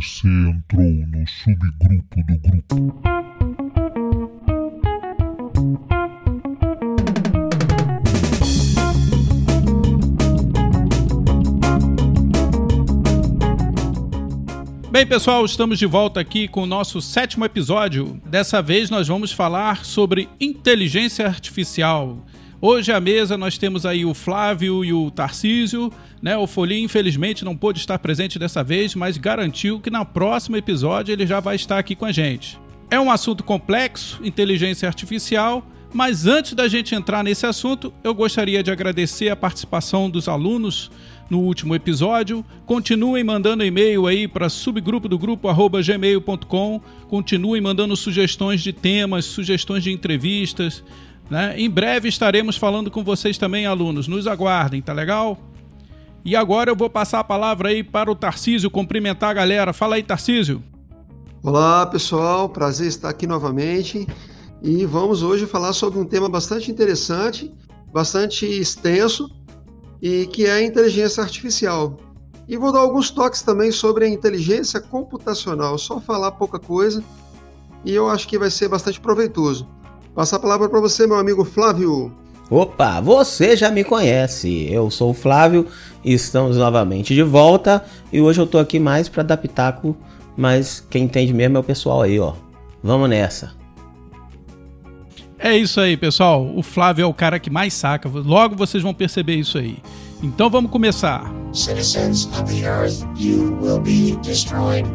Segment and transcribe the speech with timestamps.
[0.00, 2.74] Você entrou no subgrupo do grupo.
[14.90, 18.18] Bem, pessoal, estamos de volta aqui com o nosso sétimo episódio.
[18.24, 22.16] Dessa vez nós vamos falar sobre inteligência artificial.
[22.66, 25.92] Hoje à mesa nós temos aí o Flávio e o Tarcísio.
[26.22, 26.34] Né?
[26.34, 31.12] O Folim, infelizmente, não pôde estar presente dessa vez, mas garantiu que no próximo episódio
[31.12, 32.58] ele já vai estar aqui com a gente.
[32.90, 38.62] É um assunto complexo, inteligência artificial, mas antes da gente entrar nesse assunto, eu gostaria
[38.62, 40.90] de agradecer a participação dos alunos
[41.28, 42.42] no último episódio.
[42.64, 46.80] Continuem mandando e-mail aí para subgrupo do grupo gmail.com.
[47.08, 50.82] Continuem mandando sugestões de temas, sugestões de entrevistas.
[51.30, 51.58] Né?
[51.58, 54.08] Em breve estaremos falando com vocês também, alunos.
[54.08, 55.38] Nos aguardem, tá legal?
[56.24, 59.72] E agora eu vou passar a palavra aí para o Tarcísio cumprimentar a galera.
[59.72, 60.62] Fala aí, Tarcísio.
[61.42, 62.48] Olá, pessoal.
[62.48, 64.06] Prazer estar aqui novamente.
[64.62, 67.52] E vamos hoje falar sobre um tema bastante interessante,
[67.92, 69.30] bastante extenso,
[70.00, 71.98] e que é a inteligência artificial.
[72.48, 77.04] E vou dar alguns toques também sobre a inteligência computacional, só falar pouca coisa,
[77.84, 79.68] e eu acho que vai ser bastante proveitoso.
[80.14, 82.12] Passar a palavra para você, meu amigo Flávio.
[82.48, 84.68] Opa, você já me conhece.
[84.70, 85.66] Eu sou o Flávio
[86.04, 87.84] e estamos novamente de volta.
[88.12, 89.96] E hoje eu tô aqui mais para dar pitaco,
[90.36, 92.34] mas quem entende mesmo é o pessoal aí, ó.
[92.82, 93.52] Vamos nessa.
[95.36, 96.48] É isso aí, pessoal.
[96.54, 98.08] O Flávio é o cara que mais saca.
[98.08, 99.78] Logo vocês vão perceber isso aí.
[100.22, 101.24] Então vamos começar.
[101.52, 104.86] Citizens of the Earth, you will be destroyed.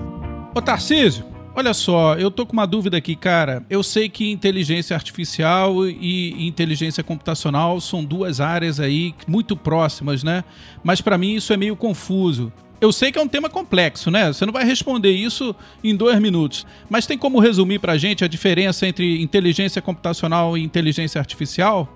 [0.55, 3.65] Ô Tarcísio, olha só, eu tô com uma dúvida aqui, cara.
[3.69, 10.43] Eu sei que inteligência artificial e inteligência computacional são duas áreas aí muito próximas, né?
[10.83, 12.51] Mas para mim isso é meio confuso.
[12.81, 14.31] Eu sei que é um tema complexo, né?
[14.31, 16.65] Você não vai responder isso em dois minutos.
[16.89, 21.89] Mas tem como resumir para a gente a diferença entre inteligência computacional e inteligência artificial?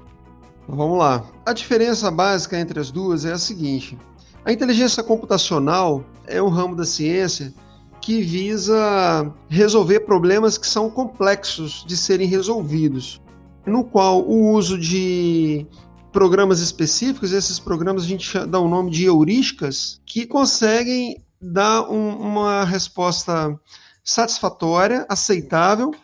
[0.67, 1.23] Vamos lá.
[1.45, 3.97] A diferença básica entre as duas é a seguinte:
[4.43, 7.53] a inteligência computacional é um ramo da ciência
[8.03, 13.21] que visa resolver problemas que são complexos de serem resolvidos,
[13.65, 15.65] no qual o uso de
[16.11, 22.09] programas específicos, esses programas a gente dá o nome de heurísticas, que conseguem dar um,
[22.17, 23.57] uma resposta
[24.03, 25.95] satisfatória, aceitável,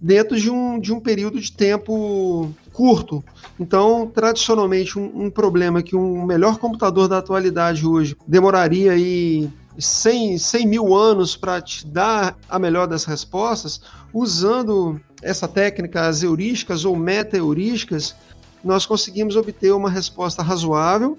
[0.00, 3.24] dentro de um, de um período de tempo curto.
[3.60, 9.48] Então, tradicionalmente, um, um problema que um melhor computador da atualidade hoje demoraria aí
[9.78, 13.80] 100, 100 mil anos para te dar a melhor das respostas,
[14.12, 18.14] usando essa técnica, as heurísticas ou meta-heurísticas,
[18.62, 21.18] nós conseguimos obter uma resposta razoável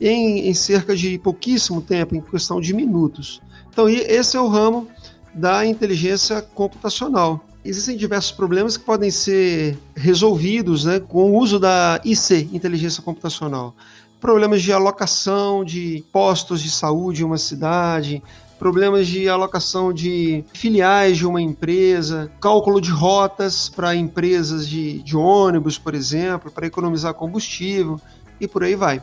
[0.00, 3.40] em, em, cerca de pouquíssimo tempo, em questão de minutos.
[3.70, 4.88] Então, esse é o ramo
[5.32, 7.44] da inteligência computacional.
[7.64, 13.74] Existem diversos problemas que podem ser resolvidos né, com o uso da IC, inteligência computacional.
[14.24, 18.22] Problemas de alocação de postos de saúde em uma cidade,
[18.58, 25.14] problemas de alocação de filiais de uma empresa, cálculo de rotas para empresas de, de
[25.14, 28.00] ônibus, por exemplo, para economizar combustível
[28.40, 29.02] e por aí vai.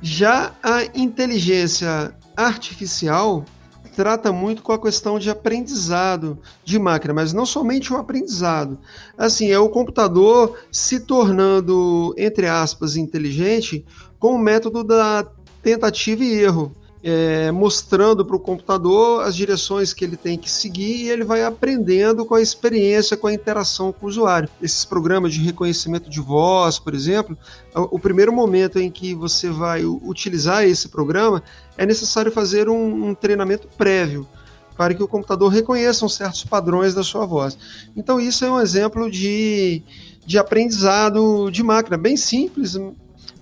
[0.00, 3.44] Já a inteligência artificial
[3.98, 8.78] trata muito com a questão de aprendizado de máquina, mas não somente o aprendizado.
[9.18, 13.84] Assim, é o computador se tornando, entre aspas, inteligente
[14.16, 15.26] com o método da
[15.64, 16.70] tentativa e erro
[17.10, 21.42] é, mostrando para o computador as direções que ele tem que seguir e ele vai
[21.42, 24.46] aprendendo com a experiência, com a interação com o usuário.
[24.60, 27.36] Esses programas de reconhecimento de voz, por exemplo,
[27.74, 31.42] o primeiro momento em que você vai utilizar esse programa
[31.78, 34.28] é necessário fazer um, um treinamento prévio
[34.76, 37.56] para que o computador reconheça certos padrões da sua voz.
[37.96, 39.82] Então, isso é um exemplo de,
[40.26, 42.76] de aprendizado de máquina, bem simples,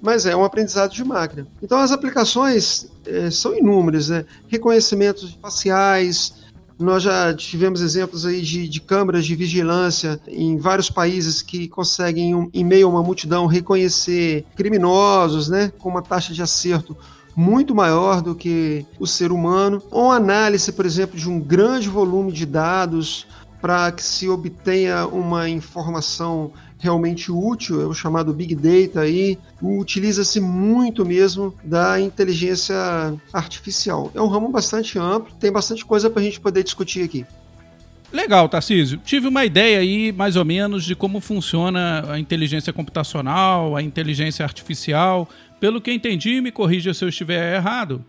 [0.06, 1.49] mas é um aprendizado de máquina.
[1.61, 4.25] Então as aplicações é, são inúmeras, né?
[4.47, 6.47] Reconhecimentos faciais,
[6.78, 12.48] nós já tivemos exemplos aí de, de, câmeras de vigilância em vários países que conseguem,
[12.54, 16.97] em meio a uma multidão, reconhecer criminosos, né, com uma taxa de acerto
[17.34, 19.83] muito maior do que o ser humano.
[19.91, 23.27] Ou análise, por exemplo, de um grande volume de dados
[23.60, 30.41] para que se obtenha uma informação realmente útil, é o chamado Big Data aí, utiliza-se
[30.41, 32.77] muito mesmo da inteligência
[33.33, 34.11] artificial.
[34.15, 37.25] É um ramo bastante amplo, tem bastante coisa para a gente poder discutir aqui.
[38.13, 38.99] Legal, Tarcísio.
[39.05, 44.45] Tive uma ideia aí, mais ou menos, de como funciona a inteligência computacional, a inteligência
[44.45, 45.29] artificial.
[45.59, 48.05] Pelo que entendi, me corrija se eu estiver errado.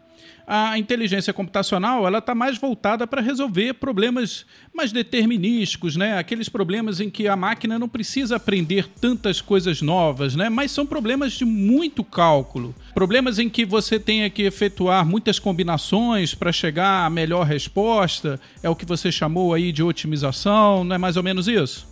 [0.50, 6.18] A inteligência computacional ela está mais voltada para resolver problemas mais determinísticos, né?
[6.18, 10.48] Aqueles problemas em que a máquina não precisa aprender tantas coisas novas, né?
[10.48, 16.34] Mas são problemas de muito cálculo, problemas em que você tenha que efetuar muitas combinações
[16.34, 18.40] para chegar à melhor resposta.
[18.64, 21.86] É o que você chamou aí de otimização, não é mais ou menos isso?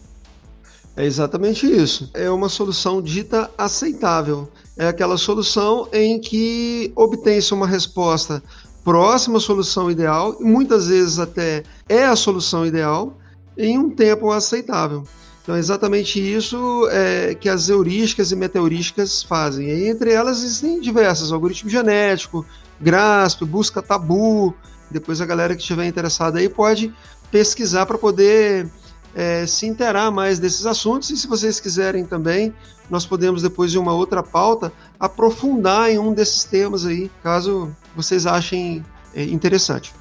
[0.95, 2.09] É exatamente isso.
[2.13, 8.43] É uma solução dita aceitável é aquela solução em que obtém-se uma resposta
[8.83, 13.17] próxima à solução ideal, e muitas vezes até é a solução ideal,
[13.57, 15.03] em um tempo aceitável.
[15.41, 19.67] Então é exatamente isso é, que as heurísticas e metaheurísticas fazem.
[19.69, 22.45] E entre elas existem diversas, algoritmo genético,
[22.81, 24.53] GRASP, busca tabu.
[24.89, 26.93] Depois a galera que estiver interessada aí pode
[27.31, 28.69] pesquisar para poder
[29.13, 31.11] é, se interar mais desses assuntos.
[31.11, 32.51] E se vocês quiserem também,
[32.89, 38.25] nós podemos, depois de uma outra pauta, aprofundar em um desses temas aí, caso vocês
[38.25, 38.83] achem
[39.13, 39.93] é, interessante.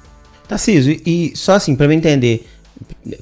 [0.47, 2.47] Tarcísio, e só assim, para eu entender,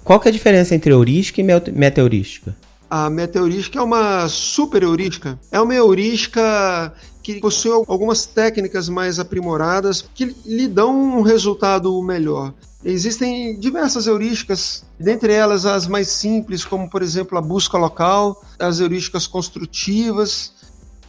[0.04, 2.56] qual que é a diferença entre heurística e metaheurística?
[2.96, 5.40] A metaheurística é uma super heurística.
[5.52, 6.94] É uma heurística
[7.24, 12.54] que possui algumas técnicas mais aprimoradas que lhe dão um resultado melhor.
[12.86, 18.80] Existem diversas heurísticas, dentre elas as mais simples, como por exemplo a busca local, as
[18.80, 20.54] heurísticas construtivas,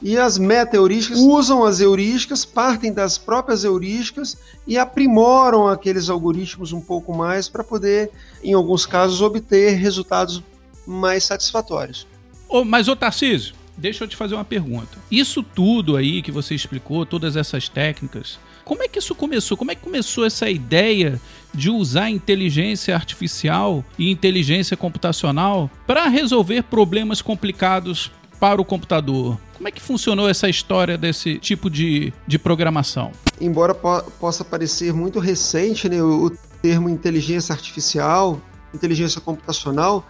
[0.00, 6.80] e as meta-heurísticas usam as heurísticas, partem das próprias heurísticas e aprimoram aqueles algoritmos um
[6.80, 8.10] pouco mais para poder,
[8.42, 10.42] em alguns casos, obter resultados
[10.86, 12.06] mais satisfatórios.
[12.48, 14.98] Oh, mas, ô Tarcísio, deixa eu te fazer uma pergunta.
[15.10, 19.56] Isso tudo aí que você explicou, todas essas técnicas, como é que isso começou?
[19.56, 21.20] Como é que começou essa ideia
[21.52, 28.10] de usar inteligência artificial e inteligência computacional para resolver problemas complicados
[28.40, 29.38] para o computador?
[29.54, 33.12] Como é que funcionou essa história desse tipo de, de programação?
[33.40, 36.30] Embora po possa parecer muito recente né, o, o
[36.62, 38.40] termo inteligência artificial,
[38.74, 40.08] inteligência computacional,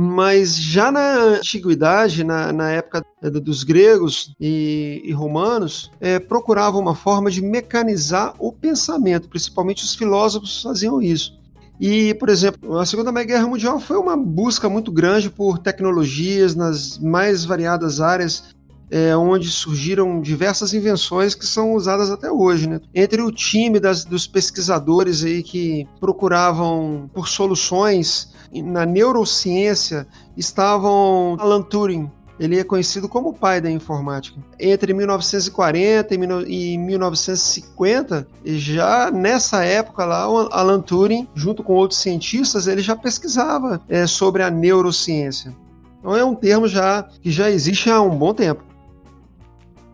[0.00, 3.04] mas já na antiguidade, na, na época
[3.42, 9.96] dos gregos e, e romanos, é, procuravam uma forma de mecanizar o pensamento, principalmente os
[9.96, 11.36] filósofos faziam isso.
[11.80, 16.96] E, por exemplo, a Segunda Guerra Mundial foi uma busca muito grande por tecnologias nas
[16.98, 18.54] mais variadas áreas
[18.90, 22.68] é, onde surgiram diversas invenções que são usadas até hoje.
[22.68, 22.80] Né?
[22.94, 30.06] Entre o time das, dos pesquisadores aí que procuravam por soluções na neurociência
[30.36, 32.10] estavam Alan Turing.
[32.38, 34.38] Ele é conhecido como o pai da informática.
[34.60, 36.14] Entre 1940
[36.46, 43.80] e 1950, já nessa época lá, Alan Turing, junto com outros cientistas, ele já pesquisava
[43.88, 45.52] é, sobre a neurociência.
[45.98, 48.67] Então é um termo já que já existe há um bom tempo.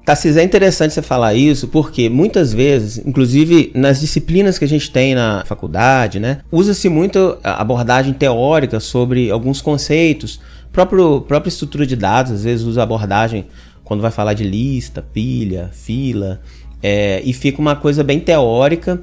[0.05, 4.91] Tassis, é interessante você falar isso porque muitas vezes, inclusive nas disciplinas que a gente
[4.91, 10.41] tem na faculdade, né, usa-se muito a abordagem teórica sobre alguns conceitos.
[10.71, 13.47] Próprio própria estrutura de dados, às vezes usa abordagem
[13.83, 16.41] quando vai falar de lista, pilha, fila,
[16.83, 19.01] é, e fica uma coisa bem teórica.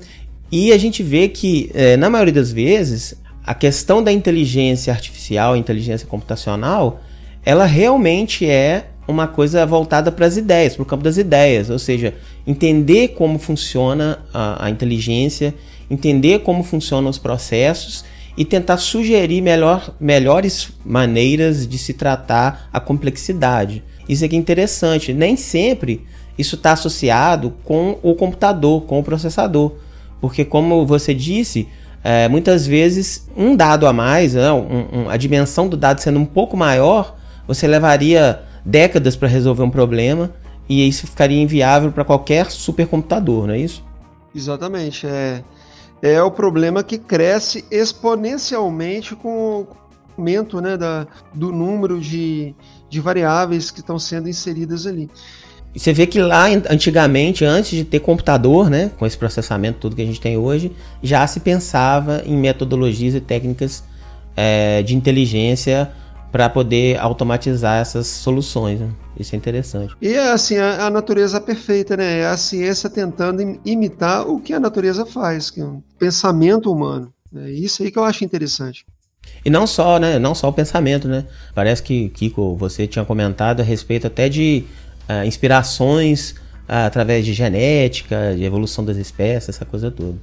[0.51, 5.56] E a gente vê que, é, na maioria das vezes, a questão da inteligência artificial,
[5.56, 7.01] inteligência computacional,
[7.44, 11.80] ela realmente é uma coisa voltada para as ideias, para o campo das ideias, ou
[11.80, 12.13] seja,
[12.45, 15.53] entender como funciona a, a, inteligência,
[15.89, 18.05] entender como funcionam os processos
[18.38, 23.84] e tentar sugerir melhor, melhores maneiras de se tratar a complexidade.
[24.08, 25.13] Isso aqui é interessante.
[25.13, 26.05] Nem sempre
[26.38, 29.74] isso está associado com o computador, com o processador,
[30.20, 31.67] porque como você disse,
[32.03, 36.20] é, muitas vezes um dado a mais, né, um, um, a dimensão do dado sendo
[36.20, 37.15] um pouco maior,
[37.48, 40.32] você levaria décadas para resolver um problema
[40.68, 43.84] e isso ficaria inviável para qualquer supercomputador, não é isso?
[44.34, 45.06] Exatamente.
[45.06, 45.44] É,
[46.01, 49.68] é o problema que cresce exponencialmente com o
[50.18, 52.56] aumento né, da, do número de,
[52.89, 55.10] de variáveis que estão sendo inseridas ali.
[55.74, 59.96] E você vê que lá antigamente, antes de ter computador, né, com esse processamento tudo
[59.96, 63.84] que a gente tem hoje, já se pensava em metodologias e técnicas
[64.36, 65.91] é, de inteligência
[66.31, 68.79] para poder automatizar essas soluções.
[68.79, 68.89] Né?
[69.19, 69.95] Isso é interessante.
[70.01, 72.19] E é assim, a, a, natureza perfeita, né?
[72.19, 77.13] É a ciência tentando imitar o que a natureza faz, que é um pensamento humano.
[77.35, 78.85] É isso aí que eu acho interessante.
[79.43, 80.17] E não só, né?
[80.17, 81.25] Não só o pensamento, né?
[81.53, 84.63] Parece que, Kiko, você tinha comentado a respeito até de
[85.09, 90.17] uh, inspirações uh, através de genética, de evolução das espécies, essa coisa toda.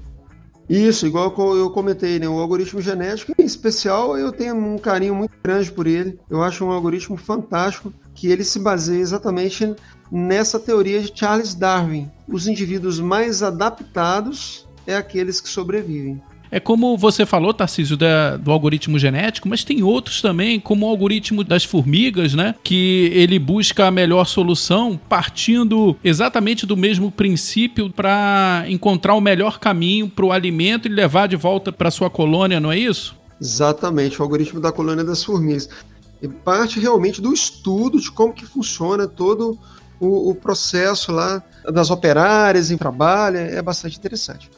[0.68, 2.28] Isso, igual eu comentei, né?
[2.28, 6.18] O algoritmo genético, em especial, eu tenho um carinho muito grande por ele.
[6.28, 9.75] Eu acho um algoritmo fantástico, que ele se baseia exatamente
[10.12, 12.10] nessa teoria de Charles Darwin.
[12.28, 16.20] Os indivíduos mais adaptados é aqueles que sobrevivem.
[16.50, 20.88] É como você falou, Tarcísio, da, do algoritmo genético, mas tem outros também, como o
[20.88, 22.55] algoritmo das formigas, né?
[22.62, 29.59] Que ele busca a melhor solução partindo exatamente do mesmo princípio para encontrar o melhor
[29.59, 33.17] caminho para o alimento e levar de volta para sua colônia, não é isso?
[33.40, 35.69] Exatamente, o algoritmo da colônia das formigas.
[36.21, 39.57] E parte realmente do estudo de como que funciona todo
[40.00, 44.50] o, o processo lá das operárias em trabalho, é bastante interessante.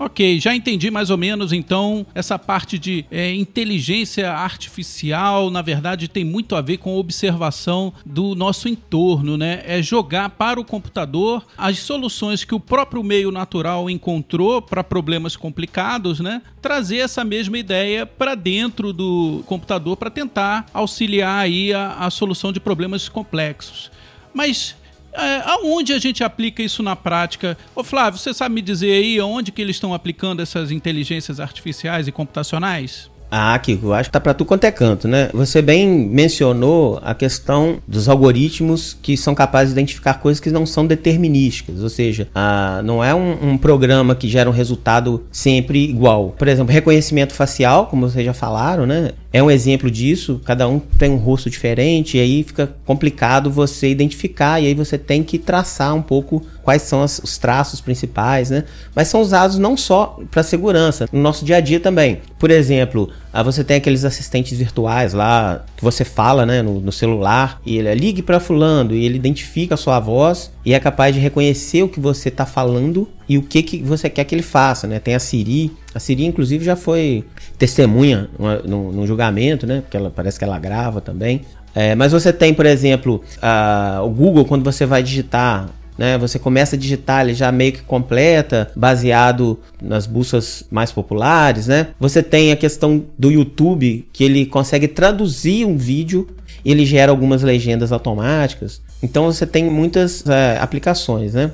[0.00, 6.06] Ok, já entendi mais ou menos então essa parte de é, inteligência artificial, na verdade
[6.06, 9.60] tem muito a ver com observação do nosso entorno, né?
[9.66, 15.34] É jogar para o computador as soluções que o próprio meio natural encontrou para problemas
[15.34, 16.42] complicados, né?
[16.62, 22.52] Trazer essa mesma ideia para dentro do computador para tentar auxiliar aí a, a solução
[22.52, 23.90] de problemas complexos.
[24.32, 24.76] Mas
[25.12, 27.56] é, aonde a gente aplica isso na prática?
[27.74, 32.06] Ô Flávio, você sabe me dizer aí aonde que eles estão aplicando essas inteligências artificiais
[32.06, 33.10] e computacionais?
[33.30, 35.28] Ah, Kiko, acho que tá para tu quanto é canto, né?
[35.34, 40.64] Você bem mencionou a questão dos algoritmos que são capazes de identificar coisas que não
[40.64, 45.84] são determinísticas, ou seja, ah, não é um, um, programa que gera um resultado sempre
[45.84, 46.34] igual.
[46.38, 49.10] Por exemplo, reconhecimento facial, como vocês já falaram, né?
[49.30, 53.90] É um exemplo disso, cada um tem um rosto diferente e aí fica complicado você
[53.90, 58.48] identificar e aí você tem que traçar um pouco quais são as, os traços principais,
[58.48, 58.64] né?
[58.94, 62.22] Mas são usados não só para segurança, no nosso dia a dia também.
[62.38, 66.90] Por exemplo, ah, você tem aqueles assistentes virtuais lá que você fala né, no, no
[66.90, 70.80] celular e ele é, ligue para fulano e ele identifica a sua voz e é
[70.80, 74.34] capaz de reconhecer o que você está falando e o que, que você quer que
[74.34, 74.98] ele faça, né?
[74.98, 77.24] Tem a Siri, a Siri inclusive já foi
[77.58, 78.30] testemunha
[78.64, 79.82] no, julgamento, né?
[79.82, 81.42] Porque ela parece que ela grava também.
[81.74, 86.16] É, mas você tem, por exemplo, a, o Google quando você vai digitar né?
[86.16, 91.88] Você começa a digitar, ele já meio que completa, baseado nas buscas mais populares, né?
[91.98, 96.28] Você tem a questão do YouTube, que ele consegue traduzir um vídeo
[96.64, 98.80] e ele gera algumas legendas automáticas.
[99.02, 101.50] Então você tem muitas é, aplicações, né?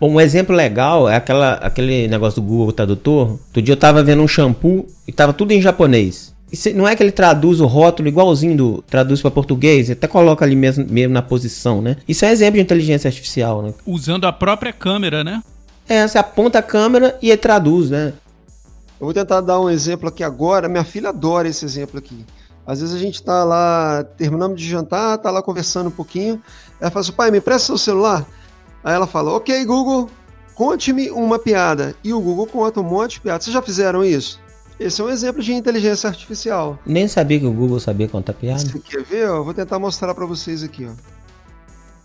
[0.00, 3.32] Bom, um exemplo legal é aquela, aquele negócio do Google Tradutor.
[3.32, 6.37] Outro dia eu tava vendo um shampoo e tava tudo em japonês
[6.74, 10.56] não é que ele traduz o rótulo igualzinho do traduz para português, até coloca ali
[10.56, 11.96] mesmo, mesmo na posição, né?
[12.08, 13.74] Isso é exemplo de inteligência artificial, né?
[13.86, 15.42] Usando a própria câmera, né?
[15.88, 18.12] É, você aponta a câmera e ele traduz, né?
[19.00, 20.68] Eu vou tentar dar um exemplo aqui agora.
[20.68, 22.24] Minha filha adora esse exemplo aqui.
[22.66, 26.42] Às vezes a gente tá lá, terminamos de jantar, tá lá conversando um pouquinho.
[26.80, 28.26] Ela fala assim, pai, me empresta seu celular.
[28.84, 30.10] Aí ela fala, ok, Google,
[30.54, 31.94] conte-me uma piada.
[32.02, 33.44] E o Google conta um monte de piadas.
[33.44, 34.40] Vocês já fizeram isso?
[34.78, 36.78] Esse é um exemplo de inteligência artificial.
[36.86, 38.60] Nem sabia que o Google sabia contar piada.
[38.60, 39.26] Você quer ver?
[39.26, 40.86] Eu vou tentar mostrar para vocês aqui.
[40.86, 40.94] Ó.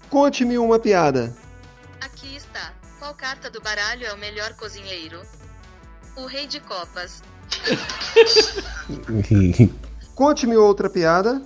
[0.10, 1.36] Conte-me uma piada.
[2.02, 2.74] Aqui está.
[2.98, 5.22] Qual carta do baralho é o melhor cozinheiro?
[6.18, 7.22] O rei de copas.
[10.16, 11.42] Conte-me outra piada.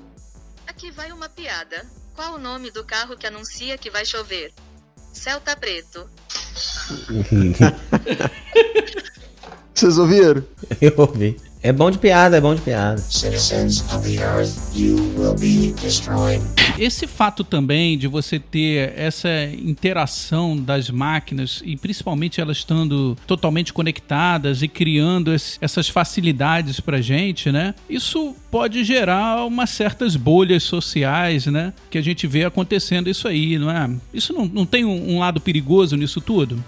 [0.66, 1.86] Aqui vai uma piada.
[2.16, 4.54] Qual o nome do carro que anuncia que vai chover?
[5.12, 6.10] Celta Preto.
[9.78, 10.44] Vocês ouviram?
[10.82, 11.38] Eu ouvi.
[11.62, 13.00] É bom de piada, é bom de piada.
[16.80, 23.72] Esse fato também de você ter essa interação das máquinas e principalmente elas estando totalmente
[23.72, 27.76] conectadas e criando esse, essas facilidades pra gente, né?
[27.88, 31.72] Isso pode gerar umas certas bolhas sociais, né?
[31.92, 33.92] Que a gente vê acontecendo isso aí, não é?
[34.12, 36.64] Isso não, não tem um, um lado perigoso nisso tudo?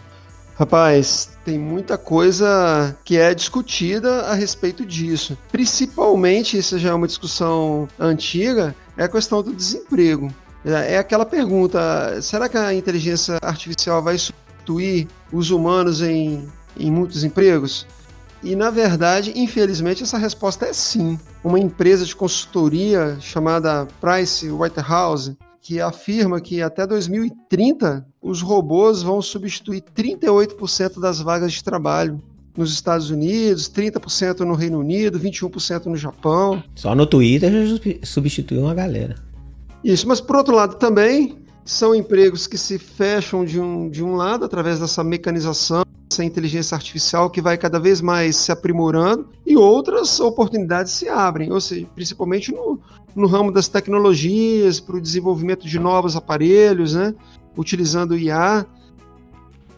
[0.59, 5.37] Rapaz, tem muita coisa que é discutida a respeito disso.
[5.53, 10.29] Principalmente, isso já é uma discussão antiga, é a questão do desemprego.
[10.65, 16.45] É, é aquela pergunta: será que a inteligência artificial vai substituir os humanos em,
[16.77, 17.87] em muitos empregos?
[18.43, 21.17] E na verdade, infelizmente, essa resposta é sim.
[21.41, 29.21] Uma empresa de consultoria chamada Price Waterhouse que afirma que até 2030 os robôs vão
[29.21, 32.21] substituir 38% das vagas de trabalho
[32.55, 36.61] nos Estados Unidos, 30% no Reino Unido, 21% no Japão.
[36.75, 39.15] Só no Twitter já substituiu uma galera.
[39.83, 44.15] Isso, mas por outro lado também são empregos que se fecham de um, de um
[44.15, 49.55] lado através dessa mecanização, essa inteligência artificial que vai cada vez mais se aprimorando e
[49.55, 52.79] outras oportunidades se abrem, ou seja, principalmente no,
[53.15, 57.13] no ramo das tecnologias, para o desenvolvimento de novos aparelhos, né?
[57.55, 58.65] Utilizando o IA.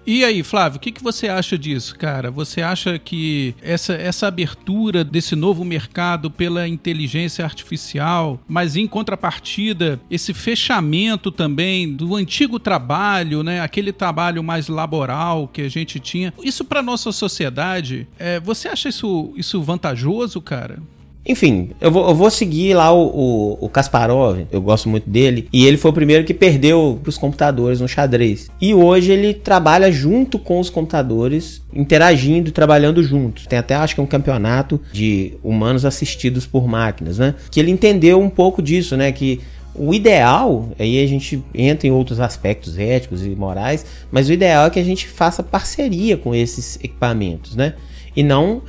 [0.05, 2.31] E aí, Flávio, o que, que você acha disso, cara?
[2.31, 9.99] Você acha que essa, essa abertura desse novo mercado pela inteligência artificial, mas em contrapartida,
[10.09, 13.61] esse fechamento também do antigo trabalho, né?
[13.61, 16.33] Aquele trabalho mais laboral que a gente tinha.
[16.43, 20.79] Isso para nossa sociedade, é, você acha isso, isso vantajoso, cara?
[21.25, 25.47] Enfim, eu vou, eu vou seguir lá o, o, o, Kasparov, eu gosto muito dele,
[25.53, 28.49] e ele foi o primeiro que perdeu para os computadores no xadrez.
[28.59, 33.45] E hoje ele trabalha junto com os computadores, interagindo, trabalhando juntos.
[33.45, 37.35] Tem até, acho que um campeonato de humanos assistidos por máquinas, né?
[37.51, 39.11] Que ele entendeu um pouco disso, né?
[39.11, 39.39] Que
[39.75, 44.65] o ideal, aí a gente entra em outros aspectos éticos e morais, mas o ideal
[44.65, 47.75] é que a gente faça parceria com esses equipamentos, né?
[48.15, 48.61] E não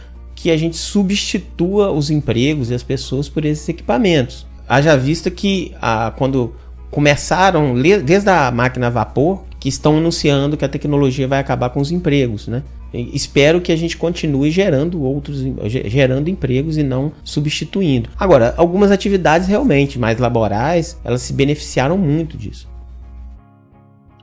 [0.42, 4.44] que a gente substitua os empregos e as pessoas por esses equipamentos.
[4.68, 6.52] Haja vista que ah, quando
[6.90, 11.80] começaram, desde a máquina a vapor, que estão anunciando que a tecnologia vai acabar com
[11.80, 12.64] os empregos, né?
[12.92, 18.10] Espero que a gente continue gerando outros, gerando empregos e não substituindo.
[18.18, 22.71] Agora, algumas atividades realmente mais laborais, elas se beneficiaram muito disso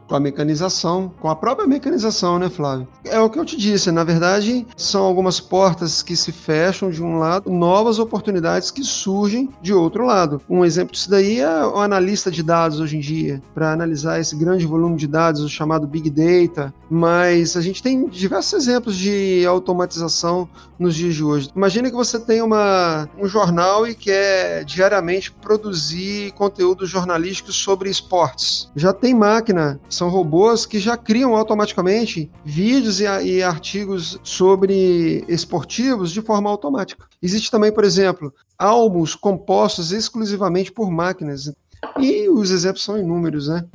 [0.10, 2.88] com a mecanização, com a própria mecanização, né, Flávio?
[3.06, 7.02] É o que eu te disse, na verdade, são algumas portas que se fecham de
[7.02, 10.42] um lado, novas oportunidades que surgem de outro lado.
[10.50, 14.36] Um exemplo disso daí é o analista de dados hoje em dia, para analisar esse
[14.36, 19.46] grande volume de dados, o chamado Big Data, mas a gente tem diversos exemplos de
[19.46, 20.50] automatização
[20.80, 21.52] nos dias de hoje.
[21.56, 28.72] Imagina que você tem uma, um jornal e quer diariamente produzir conteúdo jornalístico sobre esportes.
[28.76, 36.12] Já tem máquina são robôs que já criam automaticamente vídeos e, e artigos sobre esportivos
[36.12, 37.06] de forma automática.
[37.22, 41.52] Existe também, por exemplo, álbuns compostos exclusivamente por máquinas.
[42.00, 43.66] E os exemplos são inúmeros, né?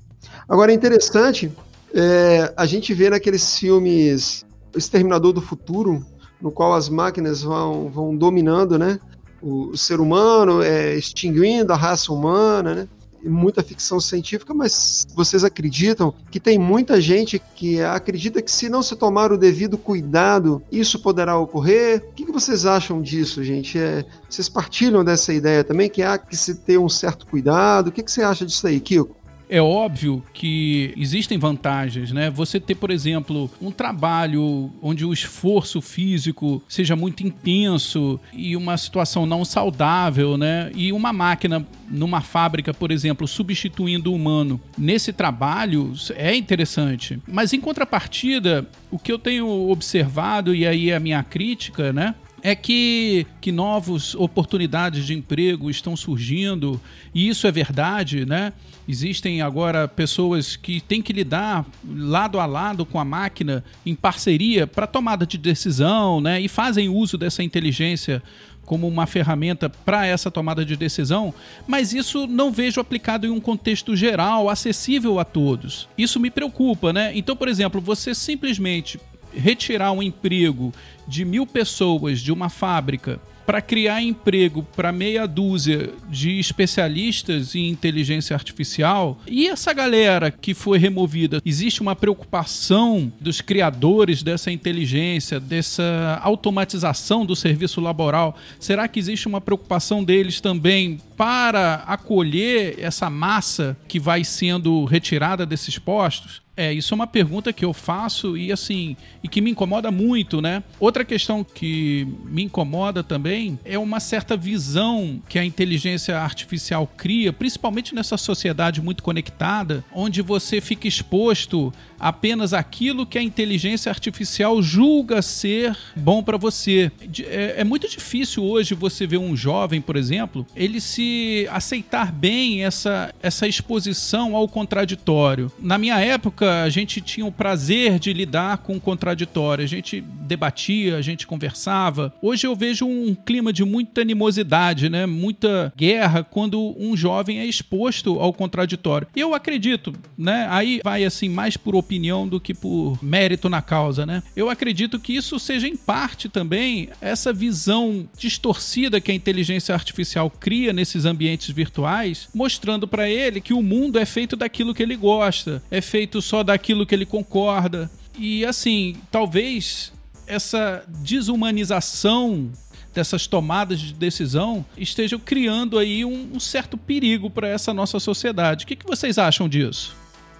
[0.48, 1.52] Agora é interessante
[1.92, 6.04] é, a gente ver naqueles filmes Exterminador do Futuro,
[6.40, 8.98] no qual as máquinas vão, vão dominando, né?
[9.42, 12.88] O, o ser humano, é, extinguindo a raça humana, né?
[13.24, 18.82] Muita ficção científica, mas vocês acreditam que tem muita gente que acredita que se não
[18.82, 22.04] se tomar o devido cuidado, isso poderá ocorrer?
[22.10, 23.78] O que, vocês acham disso, gente?
[23.78, 27.88] É, vocês partilham dessa ideia também, que há que se ter um certo cuidado?
[27.88, 29.16] O que, que você acha disso aí, Kiko?
[29.54, 32.28] É óbvio que existem vantagens, né?
[32.28, 38.76] Você ter, por exemplo, um trabalho onde o esforço físico seja muito intenso e uma
[38.76, 40.72] situação não saudável, né?
[40.74, 47.20] E uma máquina numa fábrica, por exemplo, substituindo o humano nesse trabalho é interessante.
[47.24, 52.16] Mas em contrapartida, o que eu tenho observado e aí é a minha crítica, né?
[52.44, 56.78] É que, que novas oportunidades de emprego estão surgindo,
[57.14, 58.52] e isso é verdade, né?
[58.86, 64.66] Existem agora pessoas que têm que lidar lado a lado com a máquina em parceria
[64.66, 66.38] para tomada de decisão, né?
[66.38, 68.22] E fazem uso dessa inteligência
[68.66, 71.32] como uma ferramenta para essa tomada de decisão,
[71.66, 75.88] mas isso não vejo aplicado em um contexto geral, acessível a todos.
[75.96, 77.10] Isso me preocupa, né?
[77.14, 79.00] Então, por exemplo, você simplesmente
[79.36, 80.72] retirar um emprego
[81.06, 87.68] de mil pessoas de uma fábrica para criar emprego para meia dúzia de especialistas em
[87.68, 89.18] inteligência artificial.
[89.26, 97.26] E essa galera que foi removida, existe uma preocupação dos criadores dessa inteligência, dessa automatização
[97.26, 98.36] do serviço laboral?
[98.58, 105.44] Será que existe uma preocupação deles também para acolher essa massa que vai sendo retirada
[105.44, 106.43] desses postos?
[106.56, 110.40] É, isso é uma pergunta que eu faço e assim, e que me incomoda muito,
[110.40, 110.62] né?
[110.78, 117.32] Outra questão que me incomoda também é uma certa visão que a inteligência artificial cria,
[117.32, 124.62] principalmente nessa sociedade muito conectada, onde você fica exposto apenas aquilo que a inteligência artificial
[124.62, 126.92] julga ser bom para você.
[127.20, 132.62] É, é, muito difícil hoje você ver um jovem, por exemplo, ele se aceitar bem
[132.64, 135.50] essa, essa exposição ao contraditório.
[135.58, 140.00] Na minha época, a gente tinha o prazer de lidar com o contraditório, a gente
[140.00, 142.12] debatia, a gente conversava.
[142.20, 145.06] Hoje eu vejo um clima de muita animosidade, né?
[145.06, 149.06] muita guerra quando um jovem é exposto ao contraditório.
[149.14, 150.46] Eu acredito, né?
[150.50, 154.22] aí vai assim mais por opinião do que por mérito na causa, né?
[154.34, 160.30] Eu acredito que isso seja em parte também essa visão distorcida que a inteligência artificial
[160.30, 164.96] cria nesses ambientes virtuais, mostrando para ele que o mundo é feito daquilo que ele
[164.96, 167.90] gosta, é feito só daquilo que ele concorda.
[168.18, 169.92] E assim, talvez
[170.26, 172.50] essa desumanização
[172.94, 178.64] dessas tomadas de decisão estejam criando aí um, um certo perigo para essa nossa sociedade.
[178.64, 179.96] O que, que vocês acham disso?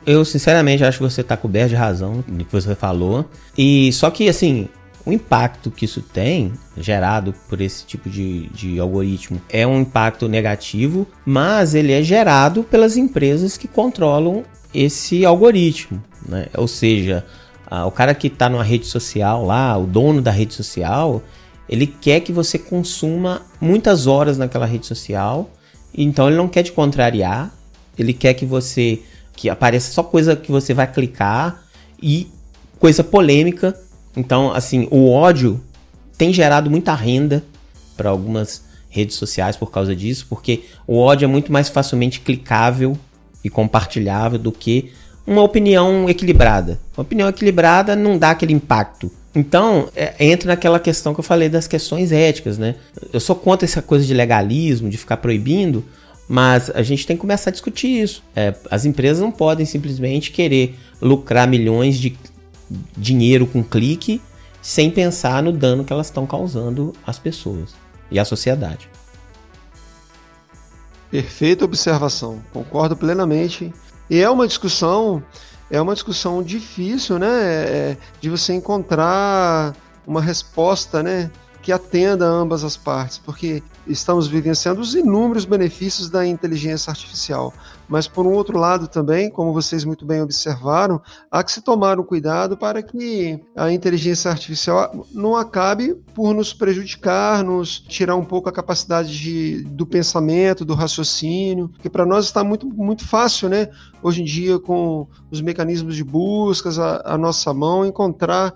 [0.07, 3.28] Eu, sinceramente, acho que você está coberto de razão no que você falou.
[3.57, 4.68] E só que, assim,
[5.04, 10.28] o impacto que isso tem, gerado por esse tipo de, de algoritmo, é um impacto
[10.28, 16.02] negativo, mas ele é gerado pelas empresas que controlam esse algoritmo.
[16.28, 16.46] Né?
[16.56, 17.24] Ou seja,
[17.87, 21.22] o cara que está numa rede social lá, o dono da rede social,
[21.68, 25.50] ele quer que você consuma muitas horas naquela rede social,
[25.96, 27.54] então ele não quer te contrariar,
[27.98, 29.02] ele quer que você
[29.37, 31.64] que apareça só coisa que você vai clicar
[32.00, 32.28] e
[32.78, 33.76] coisa polêmica.
[34.16, 35.60] Então, assim, o ódio
[36.16, 37.42] tem gerado muita renda
[37.96, 42.96] para algumas redes sociais por causa disso, porque o ódio é muito mais facilmente clicável
[43.44, 44.90] e compartilhável do que
[45.26, 46.80] uma opinião equilibrada.
[46.96, 49.11] Uma opinião equilibrada não dá aquele impacto.
[49.35, 52.76] Então, é, entra naquela questão que eu falei das questões éticas, né?
[53.12, 55.85] Eu sou contra essa coisa de legalismo, de ficar proibindo,
[56.28, 58.22] mas a gente tem que começar a discutir isso.
[58.35, 62.16] É, as empresas não podem simplesmente querer lucrar milhões de
[62.96, 64.20] dinheiro com clique
[64.62, 67.74] sem pensar no dano que elas estão causando às pessoas
[68.11, 68.88] e à sociedade.
[71.14, 73.72] Perfeita observação, concordo plenamente.
[74.11, 75.22] E é uma discussão,
[75.70, 77.29] é uma discussão difícil, né?
[77.29, 81.31] É, de você encontrar uma resposta, né?
[81.62, 87.53] que atenda ambas as partes, porque estamos vivenciando os inúmeros benefícios da inteligência artificial.
[87.88, 92.01] Mas, por um outro lado, também, como vocês muito bem observaram, há que se tomar
[92.01, 98.25] um cuidado para que a inteligência artificial não acabe por nos prejudicar, nos tirar um
[98.25, 103.49] pouco a capacidade de, do pensamento, do raciocínio, porque para nós está muito, muito fácil,
[103.49, 103.68] né?
[104.03, 108.55] Hoje em dia, com os mecanismos de buscas à, à nossa mão, encontrar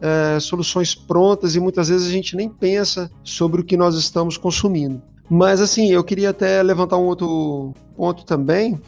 [0.00, 4.36] é, soluções prontas e muitas vezes a gente nem pensa sobre o que nós estamos
[4.36, 5.02] consumindo.
[5.28, 8.80] Mas assim, eu queria até levantar um outro ponto também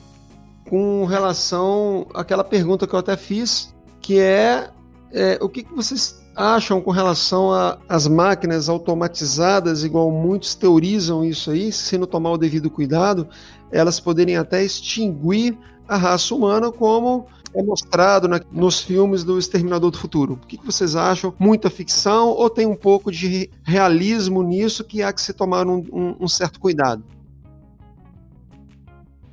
[0.69, 4.71] com relação àquela pergunta que eu até fiz, que é,
[5.13, 7.51] é o que, que vocês acham com relação
[7.89, 13.29] às máquinas automatizadas, igual muitos teorizam isso aí, se não tomar o devido cuidado,
[13.71, 19.91] elas poderem até extinguir a raça humana como é mostrado na, nos filmes do Exterminador
[19.91, 20.35] do Futuro.
[20.35, 21.35] O que, que, vocês acham?
[21.39, 25.85] Muita ficção ou tem um pouco de realismo nisso que há que se tomar um,
[25.93, 27.03] um, um certo cuidado?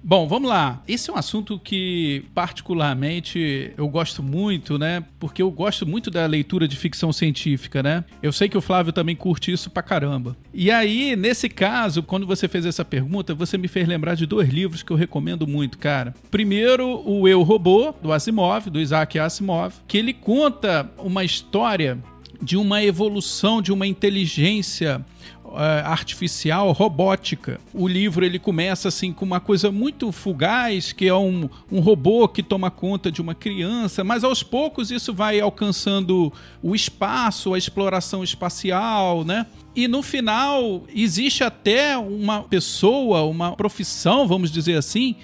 [0.10, 0.82] Bom, vamos lá.
[0.88, 5.04] Esse é um assunto que, particularmente, eu gosto muito, né?
[5.20, 8.04] Porque eu gosto muito da leitura de ficção científica, né?
[8.20, 10.36] Eu sei que o Flávio também curte isso pra caramba.
[10.52, 14.50] E aí, nesse caso, quando você fez essa pergunta, você me fez lembrar de dois
[14.50, 16.16] livros que eu recomendo muito, cara.
[16.32, 22.00] Primeiro, o Eu Robô, do Asimov, do Isaac Asimov, que ele conta uma história
[22.42, 25.06] de uma evolução de uma inteligência
[25.56, 27.60] artificial robótica.
[27.74, 32.28] O livro ele começa assim com uma coisa muito fugaz, que é um, um robô
[32.28, 36.32] que toma conta de uma criança, mas aos poucos isso vai alcançando
[36.62, 39.46] o espaço, a exploração espacial, né?
[39.76, 45.16] E no final existe até uma pessoa, uma profissão, vamos dizer assim,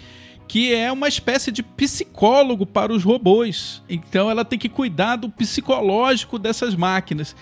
[0.48, 3.82] que é uma espécie de psicólogo para os robôs.
[3.90, 7.36] Então ela tem que cuidar do psicológico dessas máquinas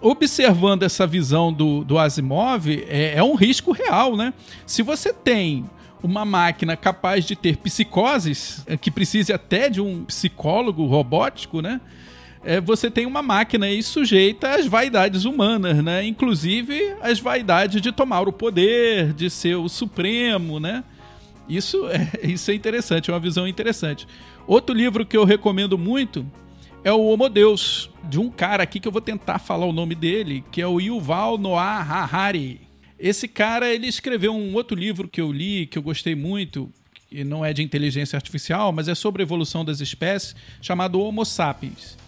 [0.00, 4.32] observando essa visão do, do Asimov, é, é um risco real, né?
[4.66, 5.68] Se você tem
[6.02, 11.80] uma máquina capaz de ter psicoses, é, que precise até de um psicólogo robótico, né?
[12.42, 16.04] É, você tem uma máquina aí sujeita às vaidades humanas, né?
[16.06, 20.82] Inclusive as vaidades de tomar o poder, de ser o supremo, né?
[21.48, 24.08] Isso é, isso é interessante, é uma visão interessante.
[24.46, 26.26] Outro livro que eu recomendo muito
[26.82, 29.94] é o Homo Deus, de um cara aqui que eu vou tentar falar o nome
[29.94, 32.60] dele, que é o Yuval Noah Harari.
[32.98, 36.70] Esse cara, ele escreveu um outro livro que eu li, que eu gostei muito,
[37.08, 41.24] que não é de inteligência artificial, mas é sobre a evolução das espécies, chamado Homo
[41.24, 41.98] Sapiens.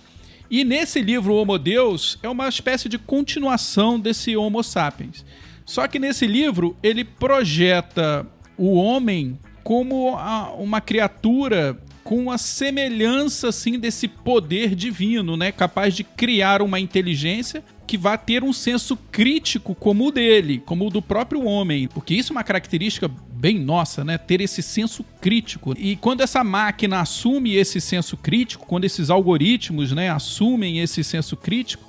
[0.50, 5.24] E nesse livro, Homo Deus, é uma espécie de continuação desse Homo Sapiens.
[5.64, 10.14] Só que nesse livro, ele projeta o homem como
[10.58, 17.62] uma criatura com a semelhança assim desse poder divino, né, capaz de criar uma inteligência
[17.86, 22.14] que vai ter um senso crítico como o dele, como o do próprio homem, porque
[22.14, 25.74] isso é uma característica bem nossa, né, ter esse senso crítico.
[25.76, 31.36] E quando essa máquina assume esse senso crítico, quando esses algoritmos, né, assumem esse senso
[31.36, 31.84] crítico,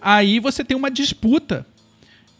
[0.00, 1.66] aí você tem uma disputa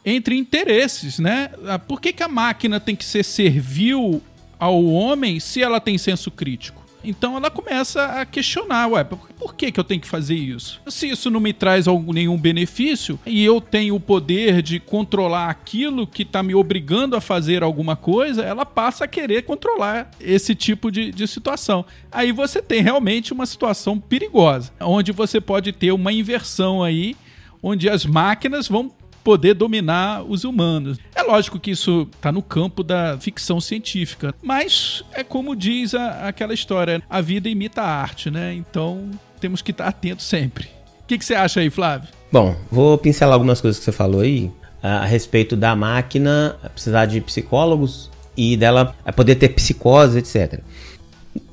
[0.05, 1.51] entre interesses, né?
[1.89, 4.21] Por que, que a máquina tem que ser servil
[4.59, 6.84] ao homem se ela tem senso crítico?
[7.05, 10.81] Então ela começa a questionar, ué, por que, que eu tenho que fazer isso?
[10.89, 15.51] Se isso não me traz algum, nenhum benefício e eu tenho o poder de controlar
[15.51, 20.55] aquilo que está me obrigando a fazer alguma coisa, ela passa a querer controlar esse
[20.55, 21.85] tipo de, de situação.
[22.11, 27.17] Aí você tem realmente uma situação perigosa, onde você pode ter uma inversão aí,
[27.63, 28.91] onde as máquinas vão
[29.25, 30.99] poder dominar os humanos.
[31.15, 36.29] É lógico que isso está no campo da ficção científica, mas é como diz a,
[36.29, 38.55] aquela história: a vida imita a arte, né?
[38.55, 39.11] Então
[39.41, 40.67] temos que estar atentos sempre.
[41.03, 42.09] O que, que você acha aí, Flávio?
[42.31, 44.51] Bom, vou pincelar algumas coisas que você falou aí
[44.83, 50.61] a respeito da máquina precisar de psicólogos e dela poder ter psicose, etc.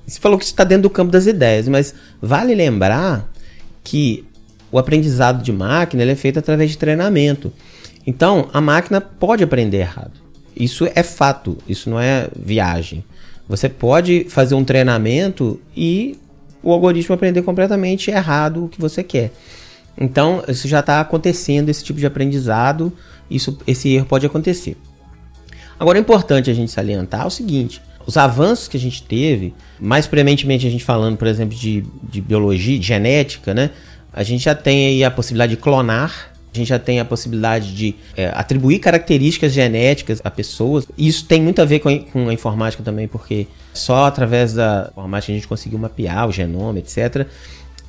[0.05, 3.31] Você falou que isso está dentro do campo das ideias, mas vale lembrar
[3.83, 4.25] que
[4.71, 7.51] o aprendizado de máquina é feito através de treinamento.
[8.05, 10.13] Então, a máquina pode aprender errado.
[10.55, 13.03] Isso é fato, isso não é viagem.
[13.47, 16.17] Você pode fazer um treinamento e
[16.63, 19.31] o algoritmo aprender completamente errado o que você quer.
[19.97, 22.93] Então, isso já está acontecendo, esse tipo de aprendizado,
[23.29, 24.77] isso, esse erro pode acontecer.
[25.79, 30.07] Agora, é importante a gente salientar o seguinte: os avanços que a gente teve, mais
[30.07, 33.71] premente a gente falando, por exemplo, de, de biologia, de genética, né?
[34.13, 37.73] A gente já tem aí a possibilidade de clonar, a gente já tem a possibilidade
[37.73, 40.85] de é, atribuir características genéticas a pessoas.
[40.97, 44.89] Isso tem muito a ver com a, com a informática também, porque só através da
[44.91, 47.25] informática a gente conseguiu mapear o genoma, etc.